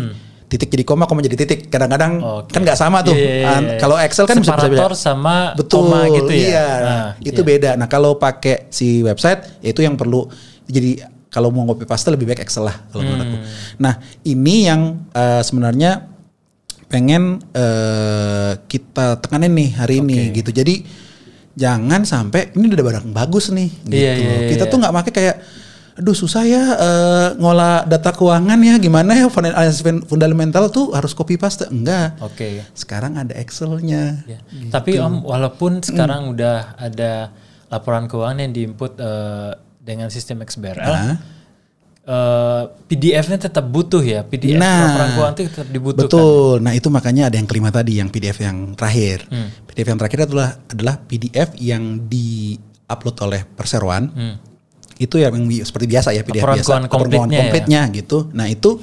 titik 0.54 0.70
jadi 0.70 0.86
koma 0.86 1.10
koma 1.10 1.18
jadi 1.18 1.34
titik. 1.34 1.66
Kadang-kadang 1.66 2.22
Oke. 2.22 2.54
kan 2.54 2.60
nggak 2.62 2.78
sama 2.78 3.02
tuh. 3.02 3.10
Iya, 3.18 3.26
iya, 3.42 3.46
An- 3.50 3.66
iya. 3.74 3.78
Kalau 3.82 3.96
Excel 3.98 4.30
kan 4.30 4.38
bisa 4.38 4.54
bisa. 4.54 4.70
Separator 4.70 4.92
sama 4.94 5.36
Betul, 5.58 5.90
koma 5.90 6.06
gitu 6.06 6.30
ya. 6.30 6.46
Iya, 6.46 6.68
Nah, 6.78 7.06
itu 7.18 7.40
iya. 7.42 7.48
beda. 7.50 7.70
Nah, 7.74 7.90
kalau 7.90 8.14
pakai 8.14 8.70
si 8.70 9.02
website 9.02 9.58
itu 9.66 9.82
yang 9.82 9.98
perlu 9.98 10.30
jadi 10.70 11.10
kalau 11.26 11.50
mau 11.50 11.66
copy 11.74 11.82
paste 11.82 12.14
lebih 12.14 12.30
baik 12.30 12.46
Excel 12.46 12.70
lah 12.70 12.76
kalau 12.94 13.02
menurut 13.02 13.26
aku. 13.26 13.36
Nah, 13.82 13.98
ini 14.22 14.70
yang 14.70 15.10
eh, 15.10 15.42
sebenarnya 15.42 16.06
pengen 16.86 17.42
eh, 17.50 18.52
kita 18.70 19.18
tekanin 19.18 19.50
nih 19.50 19.70
hari 19.74 19.98
ini 19.98 20.30
Oke. 20.30 20.38
gitu. 20.38 20.50
Jadi 20.62 20.74
jangan 21.54 22.02
sampai 22.06 22.54
ini 22.54 22.70
udah 22.70 22.86
barang 22.86 23.06
bagus 23.10 23.50
nih 23.50 23.70
gitu. 23.86 23.94
Iya, 23.98 24.12
iya, 24.14 24.34
iya, 24.46 24.48
kita 24.54 24.64
iya. 24.66 24.70
tuh 24.70 24.78
nggak 24.78 24.94
pakai 24.94 25.12
kayak 25.14 25.36
aduh 25.94 26.10
susah 26.12 26.42
ya 26.42 26.62
eh, 26.74 27.28
ngolah 27.36 27.84
data 27.84 28.10
keuangan 28.10 28.58
ya 28.58 28.74
gimana 28.76 29.14
ya 29.14 29.30
analisis 29.30 29.78
fundamental 30.04 30.66
tuh 30.66 30.90
harus 30.90 31.12
copy 31.12 31.34
paste 31.34 31.66
enggak 31.66 32.18
Oke. 32.18 32.66
sekarang 32.72 33.14
ada 33.14 33.30
Excelnya 33.32 34.26
Ya. 34.26 34.42
Gitu. 34.44 34.70
Tapi 34.70 34.98
Om, 34.98 35.22
walaupun 35.22 35.78
Hmm. 35.78 35.86
sekarang 35.86 36.20
udah 36.30 36.74
ada 36.76 37.30
laporan 37.66 38.06
keuangan 38.06 38.38
yang 38.40 38.52
diinput 38.52 38.96
eh, 38.96 39.52
dengan 39.78 40.08
sistem 40.08 40.40
XBRL, 40.40 40.82
Nah. 40.82 41.16
eh, 42.04 42.62
PDF-nya 42.86 43.38
tetap 43.38 43.64
butuh 43.64 44.00
ya. 44.00 44.22
PDF 44.22 44.56
Nah, 44.56 44.80
laporan 44.88 45.08
keuangan 45.12 45.34
itu 45.36 45.42
tetap 45.46 45.68
dibutuhkan. 45.68 46.08
Betul. 46.08 46.54
Nah 46.58 46.72
itu 46.72 46.88
makanya 46.88 47.22
ada 47.26 47.36
yang 47.36 47.44
kelima 47.44 47.68
tadi, 47.68 47.98
yang 47.98 48.08
PDF 48.08 48.40
yang 48.40 48.72
terakhir. 48.72 49.24
Hmm. 49.26 49.48
PDF 49.64 49.88
yang 49.88 49.98
terakhir 49.98 50.20
adalah 50.24 50.48
adalah 50.66 50.94
PDF 51.00 51.54
yang 51.56 52.02
di-upload 52.04 53.16
oleh 53.20 53.40
perseroan. 53.48 54.04
Hmm. 54.10 54.36
Itu 54.98 55.18
yang 55.18 55.34
bi- 55.46 55.64
seperti 55.64 55.86
biasa 55.90 56.14
ya 56.14 56.22
PDF 56.22 56.44
biasa. 56.44 56.66
keuangan 56.66 56.88
komplitnya 56.90 57.82
ya. 57.90 57.94
gitu. 57.94 58.18
Nah 58.32 58.46
itu 58.46 58.78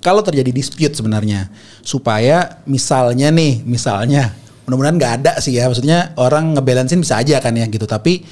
kalau 0.00 0.22
terjadi 0.22 0.50
dispute 0.54 0.94
sebenarnya, 0.94 1.50
supaya 1.82 2.62
misalnya 2.68 3.32
nih, 3.34 3.64
misalnya 3.66 4.36
mudah-mudahan 4.68 4.96
nggak 4.98 5.14
ada 5.22 5.32
sih 5.42 5.56
ya. 5.56 5.66
Maksudnya 5.66 6.14
orang 6.20 6.54
ngebalancein 6.54 7.00
bisa 7.02 7.18
aja 7.18 7.42
kan 7.42 7.56
ya 7.56 7.66
gitu. 7.66 7.88
Tapi 7.88 8.22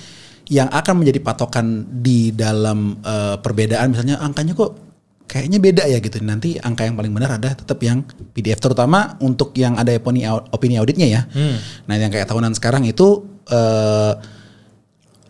yang 0.52 0.68
akan 0.68 1.00
menjadi 1.00 1.24
patokan 1.24 1.88
di 2.04 2.30
dalam 2.30 3.00
eh, 3.00 3.36
perbedaan 3.40 3.90
misalnya 3.96 4.20
angkanya 4.20 4.52
kok 4.52 4.76
kayaknya 5.24 5.58
beda 5.58 5.84
ya 5.88 5.98
gitu. 5.98 6.20
Nanti 6.20 6.60
angka 6.60 6.84
yang 6.84 6.94
paling 6.94 7.10
benar 7.10 7.40
ada 7.40 7.56
tetap 7.56 7.80
yang 7.80 8.04
PDF 8.36 8.60
terutama 8.60 9.16
untuk 9.24 9.56
yang 9.56 9.74
ada 9.80 9.90
opini 9.96 10.28
opini 10.28 10.76
auditnya 10.76 11.08
ya. 11.08 11.22
Hmm. 11.32 11.56
Nah, 11.88 11.96
yang 11.96 12.12
kayak 12.12 12.28
tahunan 12.28 12.52
sekarang 12.54 12.84
itu 12.84 13.24
eh, 13.48 14.12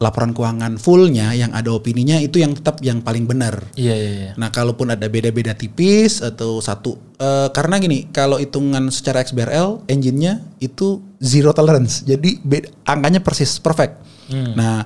laporan 0.05 0.37
keuangan 0.37 0.77
fullnya 0.77 1.33
yang 1.33 1.57
ada 1.57 1.73
opininya 1.73 2.21
itu 2.21 2.45
yang 2.45 2.53
tetap 2.53 2.85
yang 2.85 3.01
paling 3.01 3.25
benar. 3.25 3.73
Iya, 3.73 3.95
iya, 3.97 4.11
iya. 4.13 4.33
Nah, 4.37 4.53
kalaupun 4.53 4.93
ada 4.93 5.09
beda-beda 5.09 5.57
tipis 5.57 6.21
atau 6.21 6.61
satu 6.61 7.01
eh, 7.17 7.49
karena 7.57 7.81
gini, 7.81 8.13
kalau 8.13 8.37
hitungan 8.37 8.93
secara 8.93 9.25
XBRL 9.25 9.89
engine-nya 9.89 10.45
itu 10.61 11.01
zero 11.17 11.57
tolerance. 11.57 12.05
Jadi 12.05 12.45
beda, 12.45 12.69
angkanya 12.85 13.25
persis 13.25 13.57
perfect. 13.57 14.05
Nah, 14.29 14.85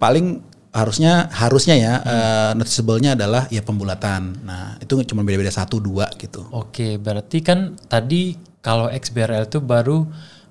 paling 0.00 0.40
harusnya 0.68 1.32
harusnya 1.32 1.74
ya 1.80 1.94
eh, 2.04 2.50
noticeable-nya 2.52 3.16
adalah 3.16 3.48
ya 3.48 3.64
pembulatan. 3.64 4.44
Nah, 4.44 4.76
itu 4.84 5.00
cuma 5.08 5.24
beda-beda 5.24 5.50
satu 5.50 5.80
dua 5.80 6.12
gitu. 6.20 6.44
Oke, 6.52 7.00
berarti 7.00 7.40
kan 7.40 7.74
tadi 7.88 8.36
kalau 8.60 8.92
XBRL 8.92 9.48
itu 9.48 9.64
baru 9.64 10.04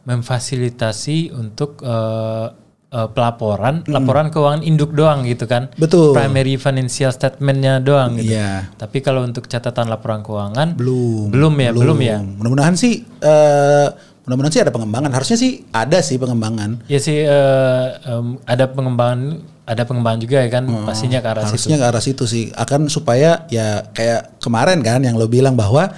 memfasilitasi 0.07 1.35
untuk 1.35 1.85
eh, 1.85 2.47
eh, 2.87 3.07
pelaporan, 3.11 3.83
laporan 3.87 4.31
keuangan 4.31 4.61
induk 4.63 4.95
doang 4.95 5.27
gitu 5.27 5.43
kan? 5.45 5.67
Hmm. 5.71 5.79
Betul. 5.79 6.15
Primary 6.15 6.55
financial 6.55 7.11
statement-nya 7.11 7.83
doang 7.83 8.15
gitu. 8.19 8.35
Iya. 8.35 8.71
Tapi 8.75 9.03
kalau 9.03 9.23
untuk 9.27 9.45
catatan 9.47 9.91
laporan 9.91 10.23
keuangan 10.23 10.75
Belum. 10.79 11.29
belum 11.31 11.53
ya, 11.59 11.71
belum, 11.75 11.97
ya. 11.99 12.17
Mudah-mudahan 12.23 12.75
sih 12.79 13.03
eh 13.03 13.87
mudah-mudahan 14.27 14.53
sih 14.53 14.61
ada 14.63 14.71
pengembangan. 14.75 15.11
Harusnya 15.15 15.37
sih 15.39 15.63
ada 15.71 15.97
sih 16.03 16.19
pengembangan. 16.19 16.83
Ya 16.91 16.99
sih 16.99 17.23
eh, 17.23 17.87
em, 18.07 18.39
ada 18.43 18.67
pengembangan 18.67 19.39
ada 19.67 19.83
pengembangan 19.83 20.23
juga 20.23 20.39
ya 20.43 20.49
kan 20.51 20.63
pastinya 20.87 21.19
ke 21.19 21.27
arah 21.27 21.43
situ. 21.43 21.51
Harusnya 21.51 21.75
ke 21.79 21.85
arah 21.91 22.03
situ 22.03 22.23
sih. 22.23 22.43
Akan 22.55 22.87
supaya 22.87 23.43
ya 23.51 23.83
kayak 23.91 24.39
kemarin 24.39 24.79
kan 24.79 25.03
yang 25.03 25.19
lo 25.19 25.27
bilang 25.27 25.59
bahwa 25.59 25.91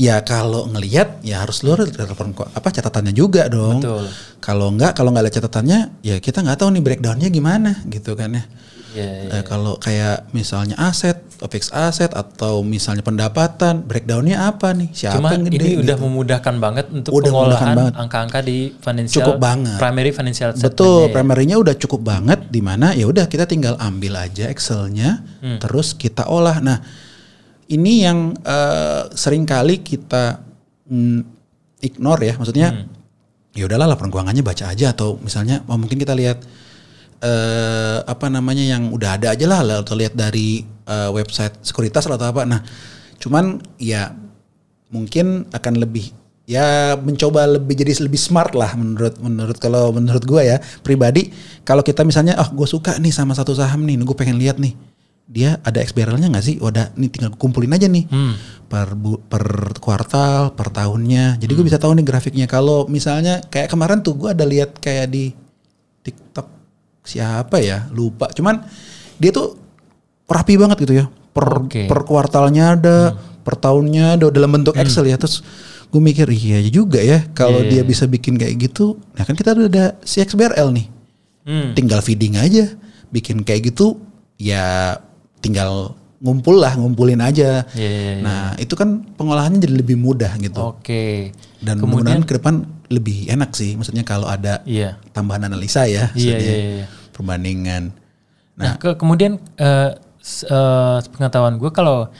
ya 0.00 0.24
kalau 0.24 0.64
ngelihat 0.66 1.20
ya 1.20 1.44
harus 1.44 1.60
telepon 1.60 2.32
ko- 2.32 2.48
apa 2.48 2.68
catatannya 2.70 3.12
juga 3.12 3.44
dong. 3.46 3.84
Betul. 3.84 4.08
Kalau 4.40 4.72
enggak 4.72 4.96
kalau 4.96 5.12
nggak 5.12 5.28
ada 5.28 5.34
catatannya 5.34 5.78
ya 6.00 6.16
kita 6.16 6.40
nggak 6.40 6.56
tahu 6.56 6.72
nih 6.72 6.82
breakdownnya 6.82 7.28
gimana 7.28 7.84
gitu 7.84 8.16
kan 8.16 8.32
ya. 8.32 8.44
Iya, 8.90 9.06
iya. 9.22 9.30
Eh, 9.38 9.44
kalau 9.46 9.78
kayak 9.78 10.34
misalnya 10.34 10.74
aset, 10.74 11.14
fix 11.46 11.70
aset 11.70 12.10
atau 12.10 12.66
misalnya 12.66 13.06
pendapatan, 13.06 13.86
breakdownnya 13.86 14.42
apa 14.42 14.74
nih? 14.74 14.90
Siapa 14.90 15.14
Cuma 15.14 15.30
yang 15.30 15.46
gede? 15.46 15.62
ini 15.62 15.68
udah 15.78 15.94
gitu. 15.94 16.04
memudahkan 16.04 16.54
banget 16.58 16.86
untuk 16.90 17.10
Udah 17.14 17.30
pengolahan 17.30 17.70
banget. 17.70 17.92
angka-angka 17.94 18.40
di 18.42 18.58
financial 18.74 19.14
Cukup 19.14 19.36
banget. 19.38 19.78
primary 19.78 20.10
financial. 20.10 20.50
Betul, 20.58 21.06
primernya 21.14 21.56
udah 21.56 21.78
cukup 21.78 22.02
banget 22.02 22.50
di 22.50 22.58
mana 22.58 22.90
ya 22.90 23.06
udah 23.06 23.30
kita 23.30 23.46
tinggal 23.46 23.78
ambil 23.78 24.18
aja 24.18 24.50
Excelnya, 24.50 25.22
Hmm. 25.38 25.62
terus 25.62 25.94
kita 25.94 26.26
olah. 26.26 26.58
Nah, 26.58 26.82
ini 27.70 27.92
yang 28.02 28.34
eh, 28.42 29.02
sering 29.14 29.46
kali 29.46 29.78
kita 29.80 30.42
mm, 30.90 31.20
ignore 31.80 32.22
ya, 32.26 32.34
maksudnya 32.36 32.68
Hmm. 32.74 32.86
ya 33.50 33.66
udahlah 33.66 33.90
laporan 33.90 34.10
keuangannya 34.14 34.46
baca 34.46 34.70
aja 34.70 34.94
atau 34.94 35.18
misalnya 35.18 35.66
oh, 35.66 35.74
mungkin 35.74 35.98
kita 35.98 36.14
lihat 36.14 36.38
eh 37.20 37.98
apa 38.06 38.26
namanya 38.32 38.64
yang 38.64 38.94
udah 38.94 39.20
ada 39.20 39.34
aja 39.36 39.44
lah 39.44 39.60
atau 39.82 39.94
lihat 39.98 40.14
dari 40.14 40.62
eh, 40.66 41.10
website 41.10 41.58
sekuritas 41.62 42.06
atau 42.06 42.26
apa. 42.26 42.42
Nah, 42.46 42.60
cuman 43.20 43.60
ya 43.76 44.14
mungkin 44.90 45.46
akan 45.52 45.74
lebih 45.78 46.10
ya 46.50 46.98
mencoba 46.98 47.46
lebih 47.46 47.78
jadi 47.78 48.02
lebih 48.02 48.18
smart 48.18 48.58
lah 48.58 48.74
menurut 48.74 49.22
menurut 49.22 49.54
kalau 49.62 49.94
menurut 49.94 50.26
gua 50.26 50.42
ya 50.42 50.56
pribadi 50.82 51.30
kalau 51.62 51.86
kita 51.86 52.02
misalnya 52.02 52.34
oh 52.42 52.50
gue 52.50 52.66
suka 52.66 52.98
nih 52.98 53.14
sama 53.14 53.38
satu 53.38 53.54
saham 53.54 53.86
nih 53.86 54.02
gue 54.02 54.16
pengen 54.18 54.34
lihat 54.34 54.58
nih 54.58 54.74
dia 55.30 55.62
ada 55.62 55.78
XBRL-nya 55.78 56.26
nggak 56.26 56.42
sih? 56.42 56.58
Oh, 56.58 56.68
ada 56.68 56.90
nih 56.92 57.06
tinggal 57.06 57.30
kumpulin 57.32 57.70
aja 57.70 57.86
nih 57.86 58.02
Hmm. 58.04 58.34
per 58.66 58.92
bu- 58.92 59.22
per 59.22 59.46
kuartal, 59.76 60.52
per 60.52 60.68
tahunnya. 60.68 61.38
Jadi 61.38 61.48
gue 61.48 61.62
bisa 61.64 61.78
tahu 61.78 61.94
nih 61.94 62.02
grafiknya. 62.02 62.44
Kalau 62.44 62.84
misalnya 62.84 63.38
kayak 63.44 63.66
kemarin 63.68 63.98
tuh 64.00 64.14
gue 64.16 64.28
ada 64.28 64.42
lihat 64.42 64.74
kayak 64.76 65.06
di 65.06 65.30
TikTok 66.00 66.50
siapa 67.00 67.58
ya 67.58 67.86
lupa. 67.88 68.26
Cuman 68.28 68.58
dia 69.16 69.30
tuh 69.30 69.54
rapi 70.26 70.54
banget 70.54 70.82
gitu 70.82 70.94
ya. 70.96 71.06
Per 71.30 71.46
Oke. 71.62 71.86
per 71.86 72.02
kuartalnya 72.02 72.74
ada, 72.74 73.14
per 73.40 73.54
tahunnya 73.54 74.18
ada 74.18 74.26
dalam 74.28 74.50
bentuk 74.50 74.74
Excel 74.74 75.06
ya. 75.06 75.14
Terus 75.14 75.46
gue 75.86 75.98
mikir 75.98 76.26
iya 76.26 76.58
juga 76.64 76.98
ya 76.98 77.26
kalau 77.28 77.58
Iya, 77.60 77.70
dia 77.72 77.82
bisa 77.82 78.06
bikin 78.06 78.34
kayak 78.34 78.62
gitu 78.62 78.94
nah 79.10 79.26
kan 79.26 79.34
kita 79.34 79.50
udah 79.52 79.66
ada 79.66 79.86
si 80.00 80.18
XBRL 80.18 80.70
nih 80.70 80.86
Hmm. 81.42 81.74
tinggal 81.74 81.98
feeding 81.98 82.38
aja 82.38 82.78
bikin 83.08 83.42
kayak 83.42 83.74
gitu 83.74 83.98
ya 84.38 84.94
tinggal 85.40 85.92
ngumpul 86.20 86.56
lah 86.56 86.76
ngumpulin 86.76 87.16
aja 87.18 87.64
Iya, 87.72 87.88
iya, 87.88 88.12
iya. 88.12 88.20
nah 88.20 88.42
itu 88.54 88.74
kan 88.74 89.08
pengolahannya 89.16 89.56
jadi 89.58 89.74
lebih 89.74 89.96
mudah 89.96 90.36
gitu 90.36 90.60
Oke. 90.70 91.32
dan 91.58 91.80
kemudian 91.80 92.20
ke 92.20 92.36
depan 92.36 92.60
lebih 92.86 93.24
enak 93.26 93.50
sih 93.50 93.72
maksudnya 93.72 94.02
kalau 94.02 94.26
ada 94.26 94.60
iya. 94.62 95.00
tambahan 95.10 95.46
analisa 95.46 95.84
ya 95.84 96.12
Iya, 96.12 96.36
maksudnya, 96.36 96.36
iya, 96.52 96.56
iya. 96.76 96.86
perbandingan 97.10 97.84
Nah, 98.52 98.76
ke, 98.76 98.92
kemudian 98.94 99.40
eh, 99.56 99.96
s- 100.20 100.44
eh, 100.44 100.98
pengetahuan 101.08 101.56
gue 101.56 101.70
kalau 101.70 102.12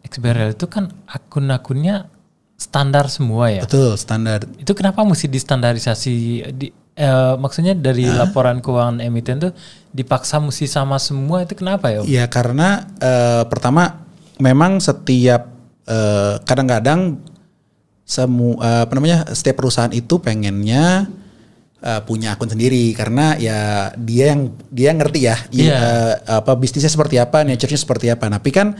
XBRL 0.00 0.54
itu 0.54 0.66
kan 0.66 0.94
akun-akunnya 1.04 2.06
standar 2.54 3.06
semua 3.06 3.50
ya. 3.50 3.62
betul 3.62 3.94
standar 3.94 4.46
Itu 4.54 4.72
kenapa 4.72 5.02
mesti 5.02 5.26
distandarisasi? 5.26 6.14
Di, 6.54 6.70
eh, 6.98 7.34
maksudnya 7.36 7.72
dari 7.72 8.02
laporan 8.04 8.58
keuangan 8.58 8.98
emiten 8.98 9.38
tuh 9.38 9.52
dipaksa 9.88 10.36
mesti 10.36 10.66
sama 10.66 10.98
semua 10.98 11.40
itu 11.40 11.54
kenapa 11.54 11.88
ya? 11.88 12.02
Om? 12.02 12.06
Ya 12.06 12.24
karena 12.26 12.68
eh, 12.98 13.42
pertama 13.46 14.02
memang 14.36 14.76
setiap 14.78 15.46
eh, 15.86 16.34
kadang-kadang 16.42 17.22
semua 18.02 18.88
apa 18.88 18.92
namanya 18.92 19.28
setiap 19.30 19.60
perusahaan 19.60 19.92
itu 19.92 20.16
pengennya 20.16 21.06
eh, 21.78 22.00
punya 22.02 22.34
akun 22.34 22.48
sendiri 22.48 22.90
karena 22.92 23.36
ya 23.36 23.92
dia 23.94 24.32
yang 24.32 24.48
dia 24.68 24.90
ngerti 24.90 25.20
ya 25.22 25.36
i- 25.50 25.68
Iya. 25.68 25.76
eh, 25.76 26.14
apa 26.40 26.56
bisnisnya 26.56 26.88
seperti 26.88 27.20
apa, 27.20 27.44
nature-nya 27.44 27.76
seperti 27.76 28.08
apa. 28.08 28.26
Tapi 28.26 28.50
kan 28.50 28.72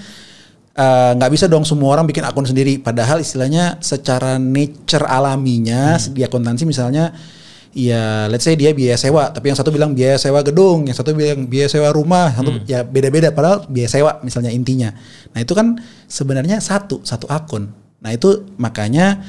eh, 0.73 1.11
nggak 1.13 1.31
bisa 1.31 1.45
dong 1.45 1.63
semua 1.63 1.93
orang 1.93 2.09
bikin 2.09 2.25
akun 2.25 2.47
sendiri. 2.47 2.81
Padahal 2.81 3.21
istilahnya 3.21 3.77
secara 3.79 4.41
nature 4.41 5.05
alaminya 5.05 6.01
di 6.09 6.25
akuntansi 6.25 6.65
misalnya 6.65 7.13
ya 7.77 8.27
let's 8.33 8.45
say 8.49 8.57
dia 8.57 8.73
biaya 8.73 8.97
sewa, 8.97 9.29
tapi 9.33 9.53
yang 9.53 9.59
satu 9.59 9.69
bilang 9.69 9.93
biaya 9.93 10.17
sewa 10.17 10.41
gedung, 10.41 10.89
yang 10.89 10.97
satu 10.97 11.13
bilang 11.13 11.45
biaya 11.47 11.69
sewa 11.69 11.93
rumah, 11.93 12.33
satu 12.33 12.51
ya 12.65 12.81
beda-beda 12.85 13.29
padahal 13.33 13.69
biaya 13.69 13.89
sewa 13.89 14.21
misalnya 14.25 14.49
intinya. 14.53 14.93
Nah, 15.37 15.41
itu 15.45 15.53
kan 15.53 15.77
sebenarnya 16.09 16.59
satu, 16.59 17.05
satu 17.05 17.29
akun. 17.29 17.69
Nah, 18.01 18.11
itu 18.15 18.49
makanya 18.57 19.21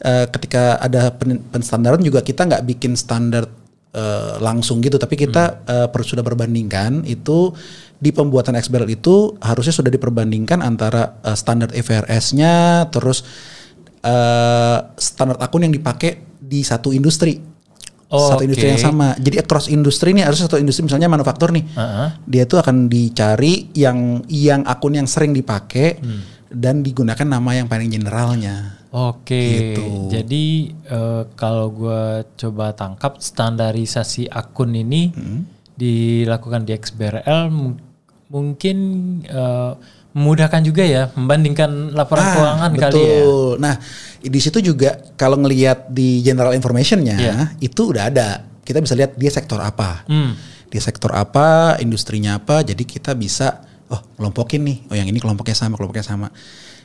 eh, 0.00 0.26
ketika 0.30 0.78
ada 0.78 1.10
pen- 1.12 1.42
penstandaran 1.50 2.00
juga 2.00 2.22
kita 2.22 2.46
nggak 2.46 2.62
bikin 2.68 2.94
standar 2.94 3.50
eh, 3.92 4.34
langsung 4.38 4.78
gitu, 4.80 4.96
tapi 4.96 5.18
kita 5.18 5.64
eh, 5.66 5.88
per- 5.90 6.06
sudah 6.06 6.22
perbandingkan 6.22 7.02
itu 7.04 7.52
di 8.00 8.16
pembuatan 8.16 8.56
XBRL 8.56 8.96
itu 8.96 9.36
harusnya 9.44 9.76
sudah 9.76 9.92
diperbandingkan 9.92 10.64
antara 10.64 11.20
eh, 11.20 11.36
standar 11.36 11.74
IFRS-nya 11.74 12.86
terus 12.88 13.26
eh, 14.00 14.78
standar 14.96 15.36
akun 15.42 15.68
yang 15.68 15.74
dipakai 15.74 16.30
di 16.40 16.64
satu 16.64 16.90
industri. 16.90 17.49
Satu 18.10 18.36
Oke. 18.36 18.44
industri 18.44 18.66
yang 18.68 18.82
sama. 18.82 19.14
Jadi 19.14 19.38
across 19.38 19.66
industri 19.66 20.10
nih 20.10 20.26
harus 20.26 20.42
satu 20.42 20.58
industri 20.58 20.82
misalnya 20.82 21.06
manufaktur 21.06 21.48
nih. 21.48 21.62
Heeh. 21.70 22.08
Dia 22.26 22.44
tuh 22.44 22.58
akan 22.58 22.86
dicari 22.86 23.70
yang 23.72 24.26
yang 24.26 24.62
akun 24.64 24.94
yang 24.94 25.06
sering 25.06 25.30
dipakai 25.30 26.02
dan 26.48 26.82
digunakan 26.82 27.22
nama 27.24 27.54
yang 27.54 27.66
paling 27.66 27.86
generalnya. 27.88 28.82
Oke, 28.90 29.38
Gitu. 29.70 30.10
jadi 30.10 30.46
eh, 30.66 31.22
kalau 31.32 31.70
gue 31.70 32.02
coba 32.36 32.74
tangkap 32.74 33.22
standarisasi 33.22 34.26
akun 34.26 34.74
ini 34.74 35.02
Hmm. 35.08 35.46
dilakukan 35.72 36.66
di 36.66 36.74
XBRL 36.74 37.46
mung- 37.48 37.78
mungkin 38.26 38.76
eh, 39.22 39.72
memudahkan 40.10 40.60
juga 40.62 40.82
ya 40.82 41.02
membandingkan 41.14 41.94
laporan 41.94 42.24
Ah, 42.24 42.32
keuangan 42.34 42.70
kali 42.74 42.82
ya. 42.82 42.90
betul. 42.90 43.50
Nah, 43.58 43.74
di 44.18 44.40
situ 44.42 44.58
juga 44.60 44.90
kalau 45.14 45.38
ngelihat 45.38 45.86
di 45.88 46.18
general 46.20 46.50
informationnya 46.50 47.16
Iya. 47.16 47.34
itu 47.58 47.94
udah 47.94 48.10
ada. 48.10 48.28
Kita 48.60 48.78
bisa 48.78 48.98
lihat 48.98 49.14
dia 49.14 49.30
sektor 49.30 49.58
apa. 49.58 50.02
Hmm. 50.06 50.34
Dia 50.66 50.82
sektor 50.82 51.14
apa, 51.14 51.78
industrinya 51.78 52.38
apa. 52.38 52.62
Jadi 52.62 52.82
kita 52.82 53.14
bisa 53.14 53.62
oh 53.86 54.02
kelompokin 54.14 54.62
nih. 54.62 54.78
Oh 54.90 54.94
yang 54.94 55.06
ini 55.06 55.18
kelompoknya 55.18 55.54
sama, 55.54 55.74
kelompoknya 55.74 56.02
sama. 56.02 56.28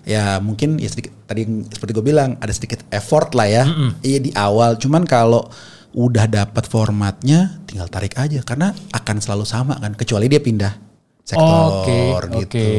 Ya 0.05 0.38
mungkin 0.38 0.77
ya 0.77 0.86
sedikit 0.86 1.13
tadi 1.25 1.46
seperti 1.65 1.91
gue 1.94 2.05
bilang 2.05 2.38
ada 2.38 2.53
sedikit 2.53 2.86
effort 2.89 3.34
lah 3.34 3.50
ya. 3.50 3.63
Iya 4.01 4.20
di 4.22 4.32
awal. 4.34 4.77
Cuman 4.77 5.01
kalau 5.01 5.50
udah 5.96 6.27
dapat 6.27 6.67
formatnya 6.67 7.58
tinggal 7.65 7.88
tarik 7.88 8.13
aja 8.15 8.44
karena 8.44 8.70
akan 8.91 9.17
selalu 9.17 9.48
sama 9.48 9.79
kan 9.79 9.96
kecuali 9.96 10.27
dia 10.27 10.38
pindah 10.38 10.85
sektor 11.25 12.29
Oke, 12.29 12.38
gitu. 12.46 12.62
oke. 12.62 12.70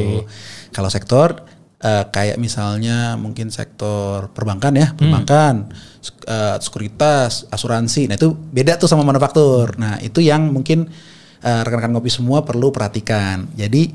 Kalau 0.71 0.89
sektor 0.89 1.43
eh, 1.83 2.05
kayak 2.09 2.39
misalnya 2.39 3.19
mungkin 3.19 3.51
sektor 3.51 4.31
perbankan 4.31 4.73
ya, 4.73 4.95
perbankan, 4.95 5.67
sek- 5.99 6.25
eh, 6.25 6.57
sekuritas, 6.63 7.45
asuransi. 7.51 8.07
Nah, 8.07 8.15
itu 8.15 8.31
beda 8.33 8.79
tuh 8.79 8.87
sama 8.89 9.03
manufaktur. 9.03 9.75
Nah, 9.77 9.99
itu 9.99 10.23
yang 10.23 10.49
mungkin 10.49 10.87
eh, 11.43 11.61
rekan-rekan 11.61 11.91
ngopi 11.93 12.09
semua 12.09 12.41
perlu 12.47 12.71
perhatikan. 12.71 13.51
Jadi 13.53 13.91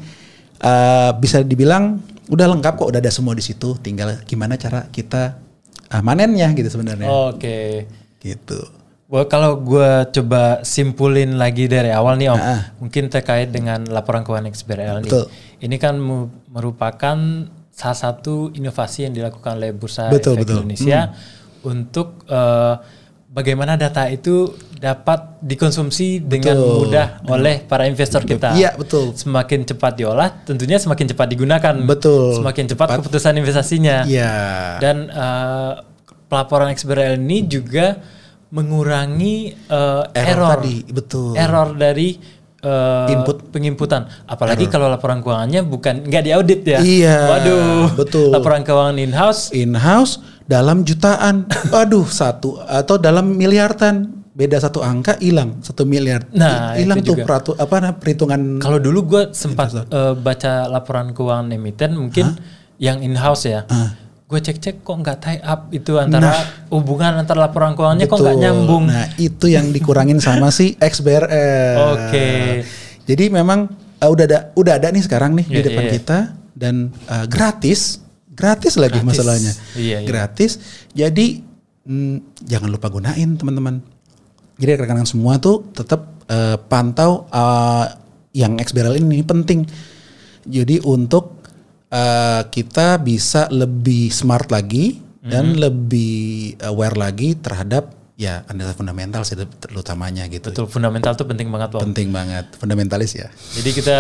eh, 0.62 1.10
bisa 1.16 1.40
dibilang 1.42 1.98
udah 2.28 2.46
lengkap 2.52 2.76
kok, 2.78 2.88
udah 2.92 3.00
ada 3.00 3.10
semua 3.10 3.32
di 3.32 3.42
situ. 3.42 3.74
Tinggal 3.80 4.22
gimana 4.28 4.60
cara 4.60 4.86
kita 4.92 5.40
eh, 5.90 6.02
manennya 6.04 6.52
gitu 6.52 6.68
sebenarnya. 6.68 7.08
Oke. 7.08 7.88
Gitu. 8.20 8.81
Kalau 9.12 9.60
gue 9.60 9.90
coba 10.08 10.64
simpulin 10.64 11.36
lagi 11.36 11.68
dari 11.68 11.92
awal 11.92 12.16
nih 12.16 12.32
om, 12.32 12.40
Ah. 12.40 12.72
mungkin 12.80 13.12
terkait 13.12 13.52
dengan 13.52 13.84
laporan 13.84 14.24
keuangan 14.24 14.48
XBRL 14.48 15.04
nih. 15.04 15.12
Betul. 15.12 15.24
Ini 15.60 15.76
kan 15.76 16.00
merupakan 16.48 17.18
salah 17.68 17.98
satu 17.98 18.48
inovasi 18.52 19.04
yang 19.04 19.12
dilakukan 19.12 19.60
oleh 19.60 19.76
Bursa 19.76 20.08
Betul, 20.08 20.40
Efek 20.40 20.48
betul. 20.48 20.54
Hmm. 20.56 20.60
Indonesia 20.64 21.00
untuk 21.60 22.08
eh, 22.24 22.74
bagaimana 23.28 23.76
data 23.76 24.08
itu 24.08 24.48
dapat 24.76 25.40
dikonsumsi 25.40 26.20
dengan 26.20 26.56
Betul. 26.56 26.76
mudah 26.84 27.06
oleh 27.28 27.60
para 27.64 27.84
investor 27.84 28.24
kita. 28.24 28.56
Iya, 28.56 28.74
betul. 28.74 29.12
Semakin 29.12 29.68
cepat 29.68 29.92
diolah, 29.94 30.28
tentunya 30.42 30.80
semakin 30.80 31.12
cepat 31.12 31.26
digunakan. 31.28 31.74
Betul. 31.84 32.40
Semakin 32.40 32.64
cepat 32.64 32.88
keputusan 32.96 33.36
investasinya. 33.36 34.08
Iya. 34.08 34.32
Dan 34.80 34.96
eh, 35.06 35.72
pelaporan 36.26 36.72
XBRL 36.72 37.20
ini 37.20 37.44
juga 37.44 38.00
mengurangi 38.52 39.56
eh, 39.56 40.02
Error 40.12 40.44
error, 40.44 40.50
tadi, 40.60 40.76
betul. 40.92 41.32
error 41.32 41.72
dari 41.72 42.14
eh, 42.60 43.12
Input. 43.16 43.48
pengimputan. 43.48 44.04
Apalagi 44.28 44.68
kalau 44.68 44.92
laporan 44.92 45.24
keuangannya 45.24 45.64
bukan 45.64 46.04
nggak 46.04 46.22
diaudit 46.28 46.60
ya. 46.62 46.78
Iya, 46.84 47.18
Waduh. 47.32 47.86
betul. 47.96 48.28
Laporan 48.28 48.60
keuangan 48.62 49.00
in 49.00 49.12
house. 49.16 49.48
in-house 49.56 50.20
dalam 50.44 50.84
jutaan. 50.84 51.48
Aduh, 51.82 52.04
satu 52.04 52.60
atau 52.60 53.00
dalam 53.00 53.34
miliaran. 53.34 54.20
Beda 54.32 54.56
satu 54.56 54.80
angka 54.80 55.20
hilang 55.20 55.60
satu 55.60 55.84
miliar. 55.84 56.24
Nah, 56.32 56.72
hilang 56.72 57.04
tuh 57.04 57.20
juga. 57.20 57.28
peratu, 57.28 57.52
apa 57.52 57.76
nah, 57.84 57.92
perhitungan 57.92 58.64
Kalau 58.64 58.80
dulu 58.80 59.04
gue 59.04 59.22
sempat 59.36 59.76
eh, 59.76 60.16
baca 60.16 60.72
laporan 60.72 61.12
keuangan 61.12 61.52
emiten 61.52 61.92
mungkin 62.00 62.40
yang 62.80 63.04
in 63.04 63.12
house 63.12 63.44
ya. 63.44 63.68
Gue 64.32 64.40
cek-cek 64.40 64.80
kok 64.80 64.96
nggak 64.96 65.18
tie 65.20 65.40
up 65.44 65.68
itu 65.76 66.00
antara 66.00 66.32
hubungan 66.72 67.20
antara 67.20 67.44
laporan 67.44 67.76
keuangannya 67.76 68.08
kok 68.08 68.16
nggak 68.16 68.32
Betul. 68.32 68.44
nyambung. 68.48 68.84
Nah, 68.88 69.12
itu 69.20 69.44
yang 69.52 69.68
dikurangin 69.68 70.24
sama 70.24 70.48
si 70.48 70.72
XBRL. 70.80 71.76
Oke. 72.00 72.28
Jadi 73.04 73.24
memang 73.28 73.68
uh, 74.00 74.08
udah 74.08 74.24
ada 74.24 74.38
udah 74.56 74.80
ada 74.80 74.88
nih 74.88 75.04
sekarang 75.04 75.36
nih 75.36 75.44
di 75.44 75.60
Iya, 75.60 75.66
depan 75.68 75.84
iya. 75.84 75.92
kita 76.00 76.18
dan 76.56 76.74
uh, 77.12 77.28
gratis. 77.28 78.00
Gratis 78.32 78.80
lagi 78.80 79.04
Gratis. 79.04 79.08
masalahnya. 79.12 79.52
Iya, 79.76 79.98
iya. 80.00 80.08
Gratis. 80.08 80.52
Jadi 80.96 81.44
mm, 81.84 82.40
jangan 82.48 82.72
lupa 82.72 82.88
gunain 82.88 83.36
teman-teman. 83.36 83.84
Jadi 84.56 84.80
rekan-rekan 84.80 85.04
semua 85.04 85.36
tuh 85.36 85.68
tetap 85.76 86.08
uh, 86.32 86.56
pantau 86.72 87.28
uh, 87.28 87.84
yang 88.32 88.56
XBRL 88.56 88.96
ini 88.96 89.20
penting. 89.20 89.68
Jadi 90.48 90.80
untuk 90.88 91.41
uh, 91.92 92.48
kita 92.48 92.96
bisa 92.98 93.46
lebih 93.48 94.08
smart 94.08 94.48
lagi 94.48 94.98
dan 95.20 95.52
Mhm. 95.52 95.58
lebih 95.60 96.14
aware 96.64 96.96
lagi 96.96 97.36
terhadap 97.36 97.94
ya 98.12 98.42
analisa 98.46 98.72
fundamental 98.72 99.22
sih 99.22 99.34
terutamanya 99.34 100.26
gitu. 100.26 100.50
Betul 100.50 100.66
fundamental 100.66 101.12
tuh 101.12 101.24
penting 101.24 101.46
banget 101.46 101.68
Bang. 101.70 101.82
Penting 101.90 102.08
banget 102.10 102.44
fundamentalis 102.56 103.12
ya. 103.14 103.28
Jadi 103.52 103.70
kita 103.72 103.96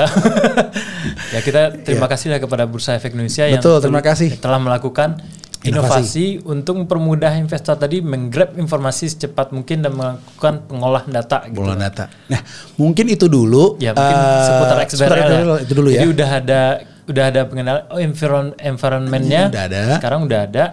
ya 1.34 1.40
kita 1.40 1.60
terima 1.80 2.06
kasih 2.06 2.30
lah 2.30 2.38
kepada 2.38 2.64
Bursa 2.64 2.94
Efek 2.94 3.12
Indonesia 3.12 3.44
yang. 3.44 3.58
Betul, 3.58 3.78
tel- 3.78 3.82
terima 3.86 4.02
kasih. 4.02 4.28
telah 4.36 4.58
melakukan 4.58 5.18
inovasi 5.62 6.42
untuk 6.42 6.74
mempermudah 6.76 7.38
investor 7.38 7.78
tadi 7.78 8.02
menggrab 8.02 8.54
informasi 8.56 9.06
secepat 9.08 9.50
mungkin 9.50 9.78
dan 9.80 9.94
melakukan 9.94 10.66
pengolahan 10.66 11.06
data 11.08 11.46
gitu. 11.46 11.62
Bola 11.62 11.78
data. 11.78 12.10
Nah, 12.26 12.42
mungkin 12.74 13.06
itu 13.06 13.26
dulu. 13.26 13.78
Ya 13.78 13.94
mungkin 13.94 14.18
eh, 14.18 14.42
seputar 14.44 14.76
XBRL 14.82 15.30
ya. 15.30 15.56
itu 15.62 15.72
dulu 15.72 15.88
ya. 15.88 16.02
Jadi 16.02 16.08
udah 16.10 16.30
ada 16.34 16.60
udah 17.02 17.24
ada 17.28 17.40
pengenalan 17.44 17.82
oh 17.90 17.98
environ 17.98 18.54
environmentnya 18.56 19.50
Udah 19.50 19.62
ada. 19.66 19.82
sekarang 19.98 20.20
udah 20.24 20.40
ada 20.44 20.64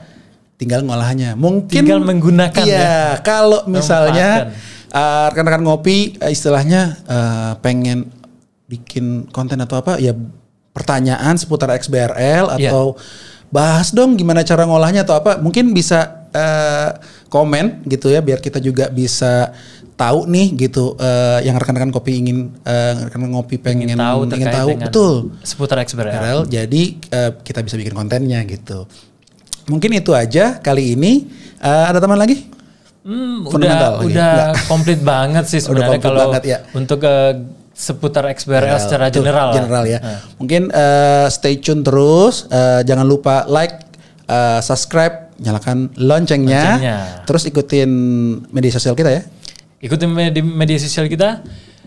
Tinggal 0.60 0.84
ngolahannya. 0.84 1.40
Mungkin 1.40 1.72
Tinggal 1.72 2.04
menggunakan 2.04 2.66
Iya, 2.68 2.84
ya. 2.84 3.24
kalau 3.24 3.64
misalnya 3.66 4.52
eh, 4.92 5.26
rekan-rekan 5.32 5.64
ngopi 5.64 6.20
eh, 6.20 6.36
istilahnya 6.36 7.00
eh, 7.08 7.52
pengen 7.64 8.12
bikin 8.68 9.32
konten 9.32 9.56
atau 9.64 9.80
apa 9.80 10.04
ya 10.04 10.12
pertanyaan 10.76 11.40
seputar 11.40 11.72
XBRL 11.72 12.60
Iya. 12.60 12.76
atau 12.76 13.00
bahas 13.50 13.96
dong 13.96 14.20
gimana 14.20 14.44
cara 14.44 14.68
ngolahnya 14.68 15.08
atau 15.08 15.16
apa 15.16 15.40
mungkin 15.40 15.72
bisa 15.72 16.28
eh, 16.36 16.92
komen 17.32 17.88
gitu 17.88 18.12
ya 18.12 18.20
biar 18.20 18.38
kita 18.38 18.60
juga 18.60 18.92
bisa 18.92 19.56
tahu 20.00 20.32
nih 20.32 20.48
gitu 20.56 20.96
eh, 20.96 21.44
yang 21.44 21.60
rekan-rekan 21.60 21.92
kopi 21.92 22.24
ingin 22.24 22.56
eh, 22.64 23.12
rekan 23.12 23.28
ngopi 23.28 23.60
pengen 23.60 24.00
tahu 24.00 24.32
ingin 24.32 24.48
tahu 24.48 24.70
betul 24.80 25.14
seputar 25.44 25.84
XBRL. 25.84 26.48
Jadi 26.48 26.84
eh, 27.12 27.32
kita 27.44 27.60
bisa 27.60 27.76
bikin 27.76 27.92
kontennya 27.92 28.40
gitu. 28.48 28.88
Mungkin 29.68 30.00
itu 30.00 30.16
aja 30.16 30.64
kali 30.64 30.96
ini. 30.96 31.28
Eh, 31.60 31.86
ada 31.92 32.00
teman 32.00 32.16
lagi? 32.16 32.48
Hmm, 33.04 33.44
udah 33.48 33.68
iya. 33.68 33.90
udah 34.00 34.34
komplit 34.72 35.00
banget 35.04 35.48
sih 35.52 35.60
sebenarnya 35.64 36.00
komplit 36.00 36.04
kalau 36.04 36.20
banget, 36.32 36.44
ya. 36.46 36.58
untuk 36.76 37.00
eh, 37.04 37.34
seputar 37.76 38.28
XBRL 38.28 38.80
secara 38.80 39.08
Tuh, 39.08 39.24
general. 39.24 39.50
General 39.56 39.84
ya. 39.84 40.00
Mungkin 40.40 40.72
eh, 40.72 41.28
stay 41.28 41.60
tune 41.60 41.84
terus. 41.84 42.48
Eh, 42.48 42.88
jangan 42.88 43.04
lupa 43.04 43.48
like, 43.52 43.84
eh, 44.28 44.60
subscribe, 44.64 45.36
nyalakan 45.40 45.92
loncengnya. 45.96 46.64
Loncengnya. 46.76 46.98
Terus 47.28 47.44
ikutin 47.48 47.92
media 48.52 48.72
sosial 48.72 48.96
kita 48.96 49.12
ya. 49.12 49.24
Ikuti 49.80 50.04
media, 50.08 50.44
media 50.44 50.78
sosial 50.80 51.08
kita 51.08 51.40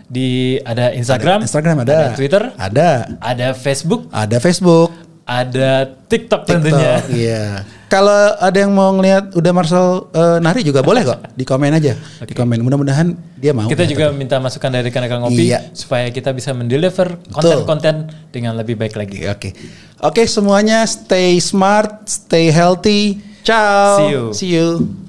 di 0.09 0.61
ada 0.65 0.93
Instagram, 0.93 1.45
Instagram 1.45 1.85
ada, 1.85 2.13
Twitter, 2.17 2.53
ada, 2.57 3.17
ada 3.21 3.53
Facebook, 3.53 4.09
ada 4.13 4.37
Facebook, 4.41 4.93
ada 5.25 5.93
TikTok, 6.09 6.45
TikTok. 6.45 6.49
tentunya. 6.49 6.93
Iya. 7.09 7.45
Kalau 7.93 8.33
ada 8.41 8.57
yang 8.57 8.73
mau 8.73 8.89
ngelihat 8.97 9.37
udah 9.37 9.53
Marcel 9.53 10.09
eh, 10.17 10.41
nari 10.41 10.65
juga 10.65 10.81
boleh 10.81 11.05
kok. 11.05 11.37
Di 11.37 11.45
komen 11.45 11.77
aja. 11.77 11.93
Di 12.25 12.33
komen. 12.33 12.65
Mudah-mudahan 12.65 13.13
dia 13.37 13.53
mau. 13.53 13.69
Kita 13.69 13.85
ya. 13.85 13.93
juga 13.93 14.09
minta 14.17 14.41
masukan 14.41 14.73
dari 14.73 14.89
rekan-rekan 14.89 15.21
ngopi 15.21 15.53
Iya. 15.53 15.77
supaya 15.77 16.09
kita 16.09 16.33
bisa 16.33 16.57
mendeliver 16.57 17.21
konten-konten 17.29 18.09
dengan 18.33 18.57
lebih 18.57 18.81
baik 18.81 18.97
lagi. 18.97 19.29
Oke. 19.29 19.53
Oke 20.01 20.25
semuanya 20.25 20.89
stay 20.89 21.37
smart, 21.37 22.09
stay 22.09 22.49
healthy. 22.49 23.21
Ciao. 23.45 24.01
See 24.01 24.09
you. 24.09 24.23
See 24.33 24.51
you. 24.57 25.02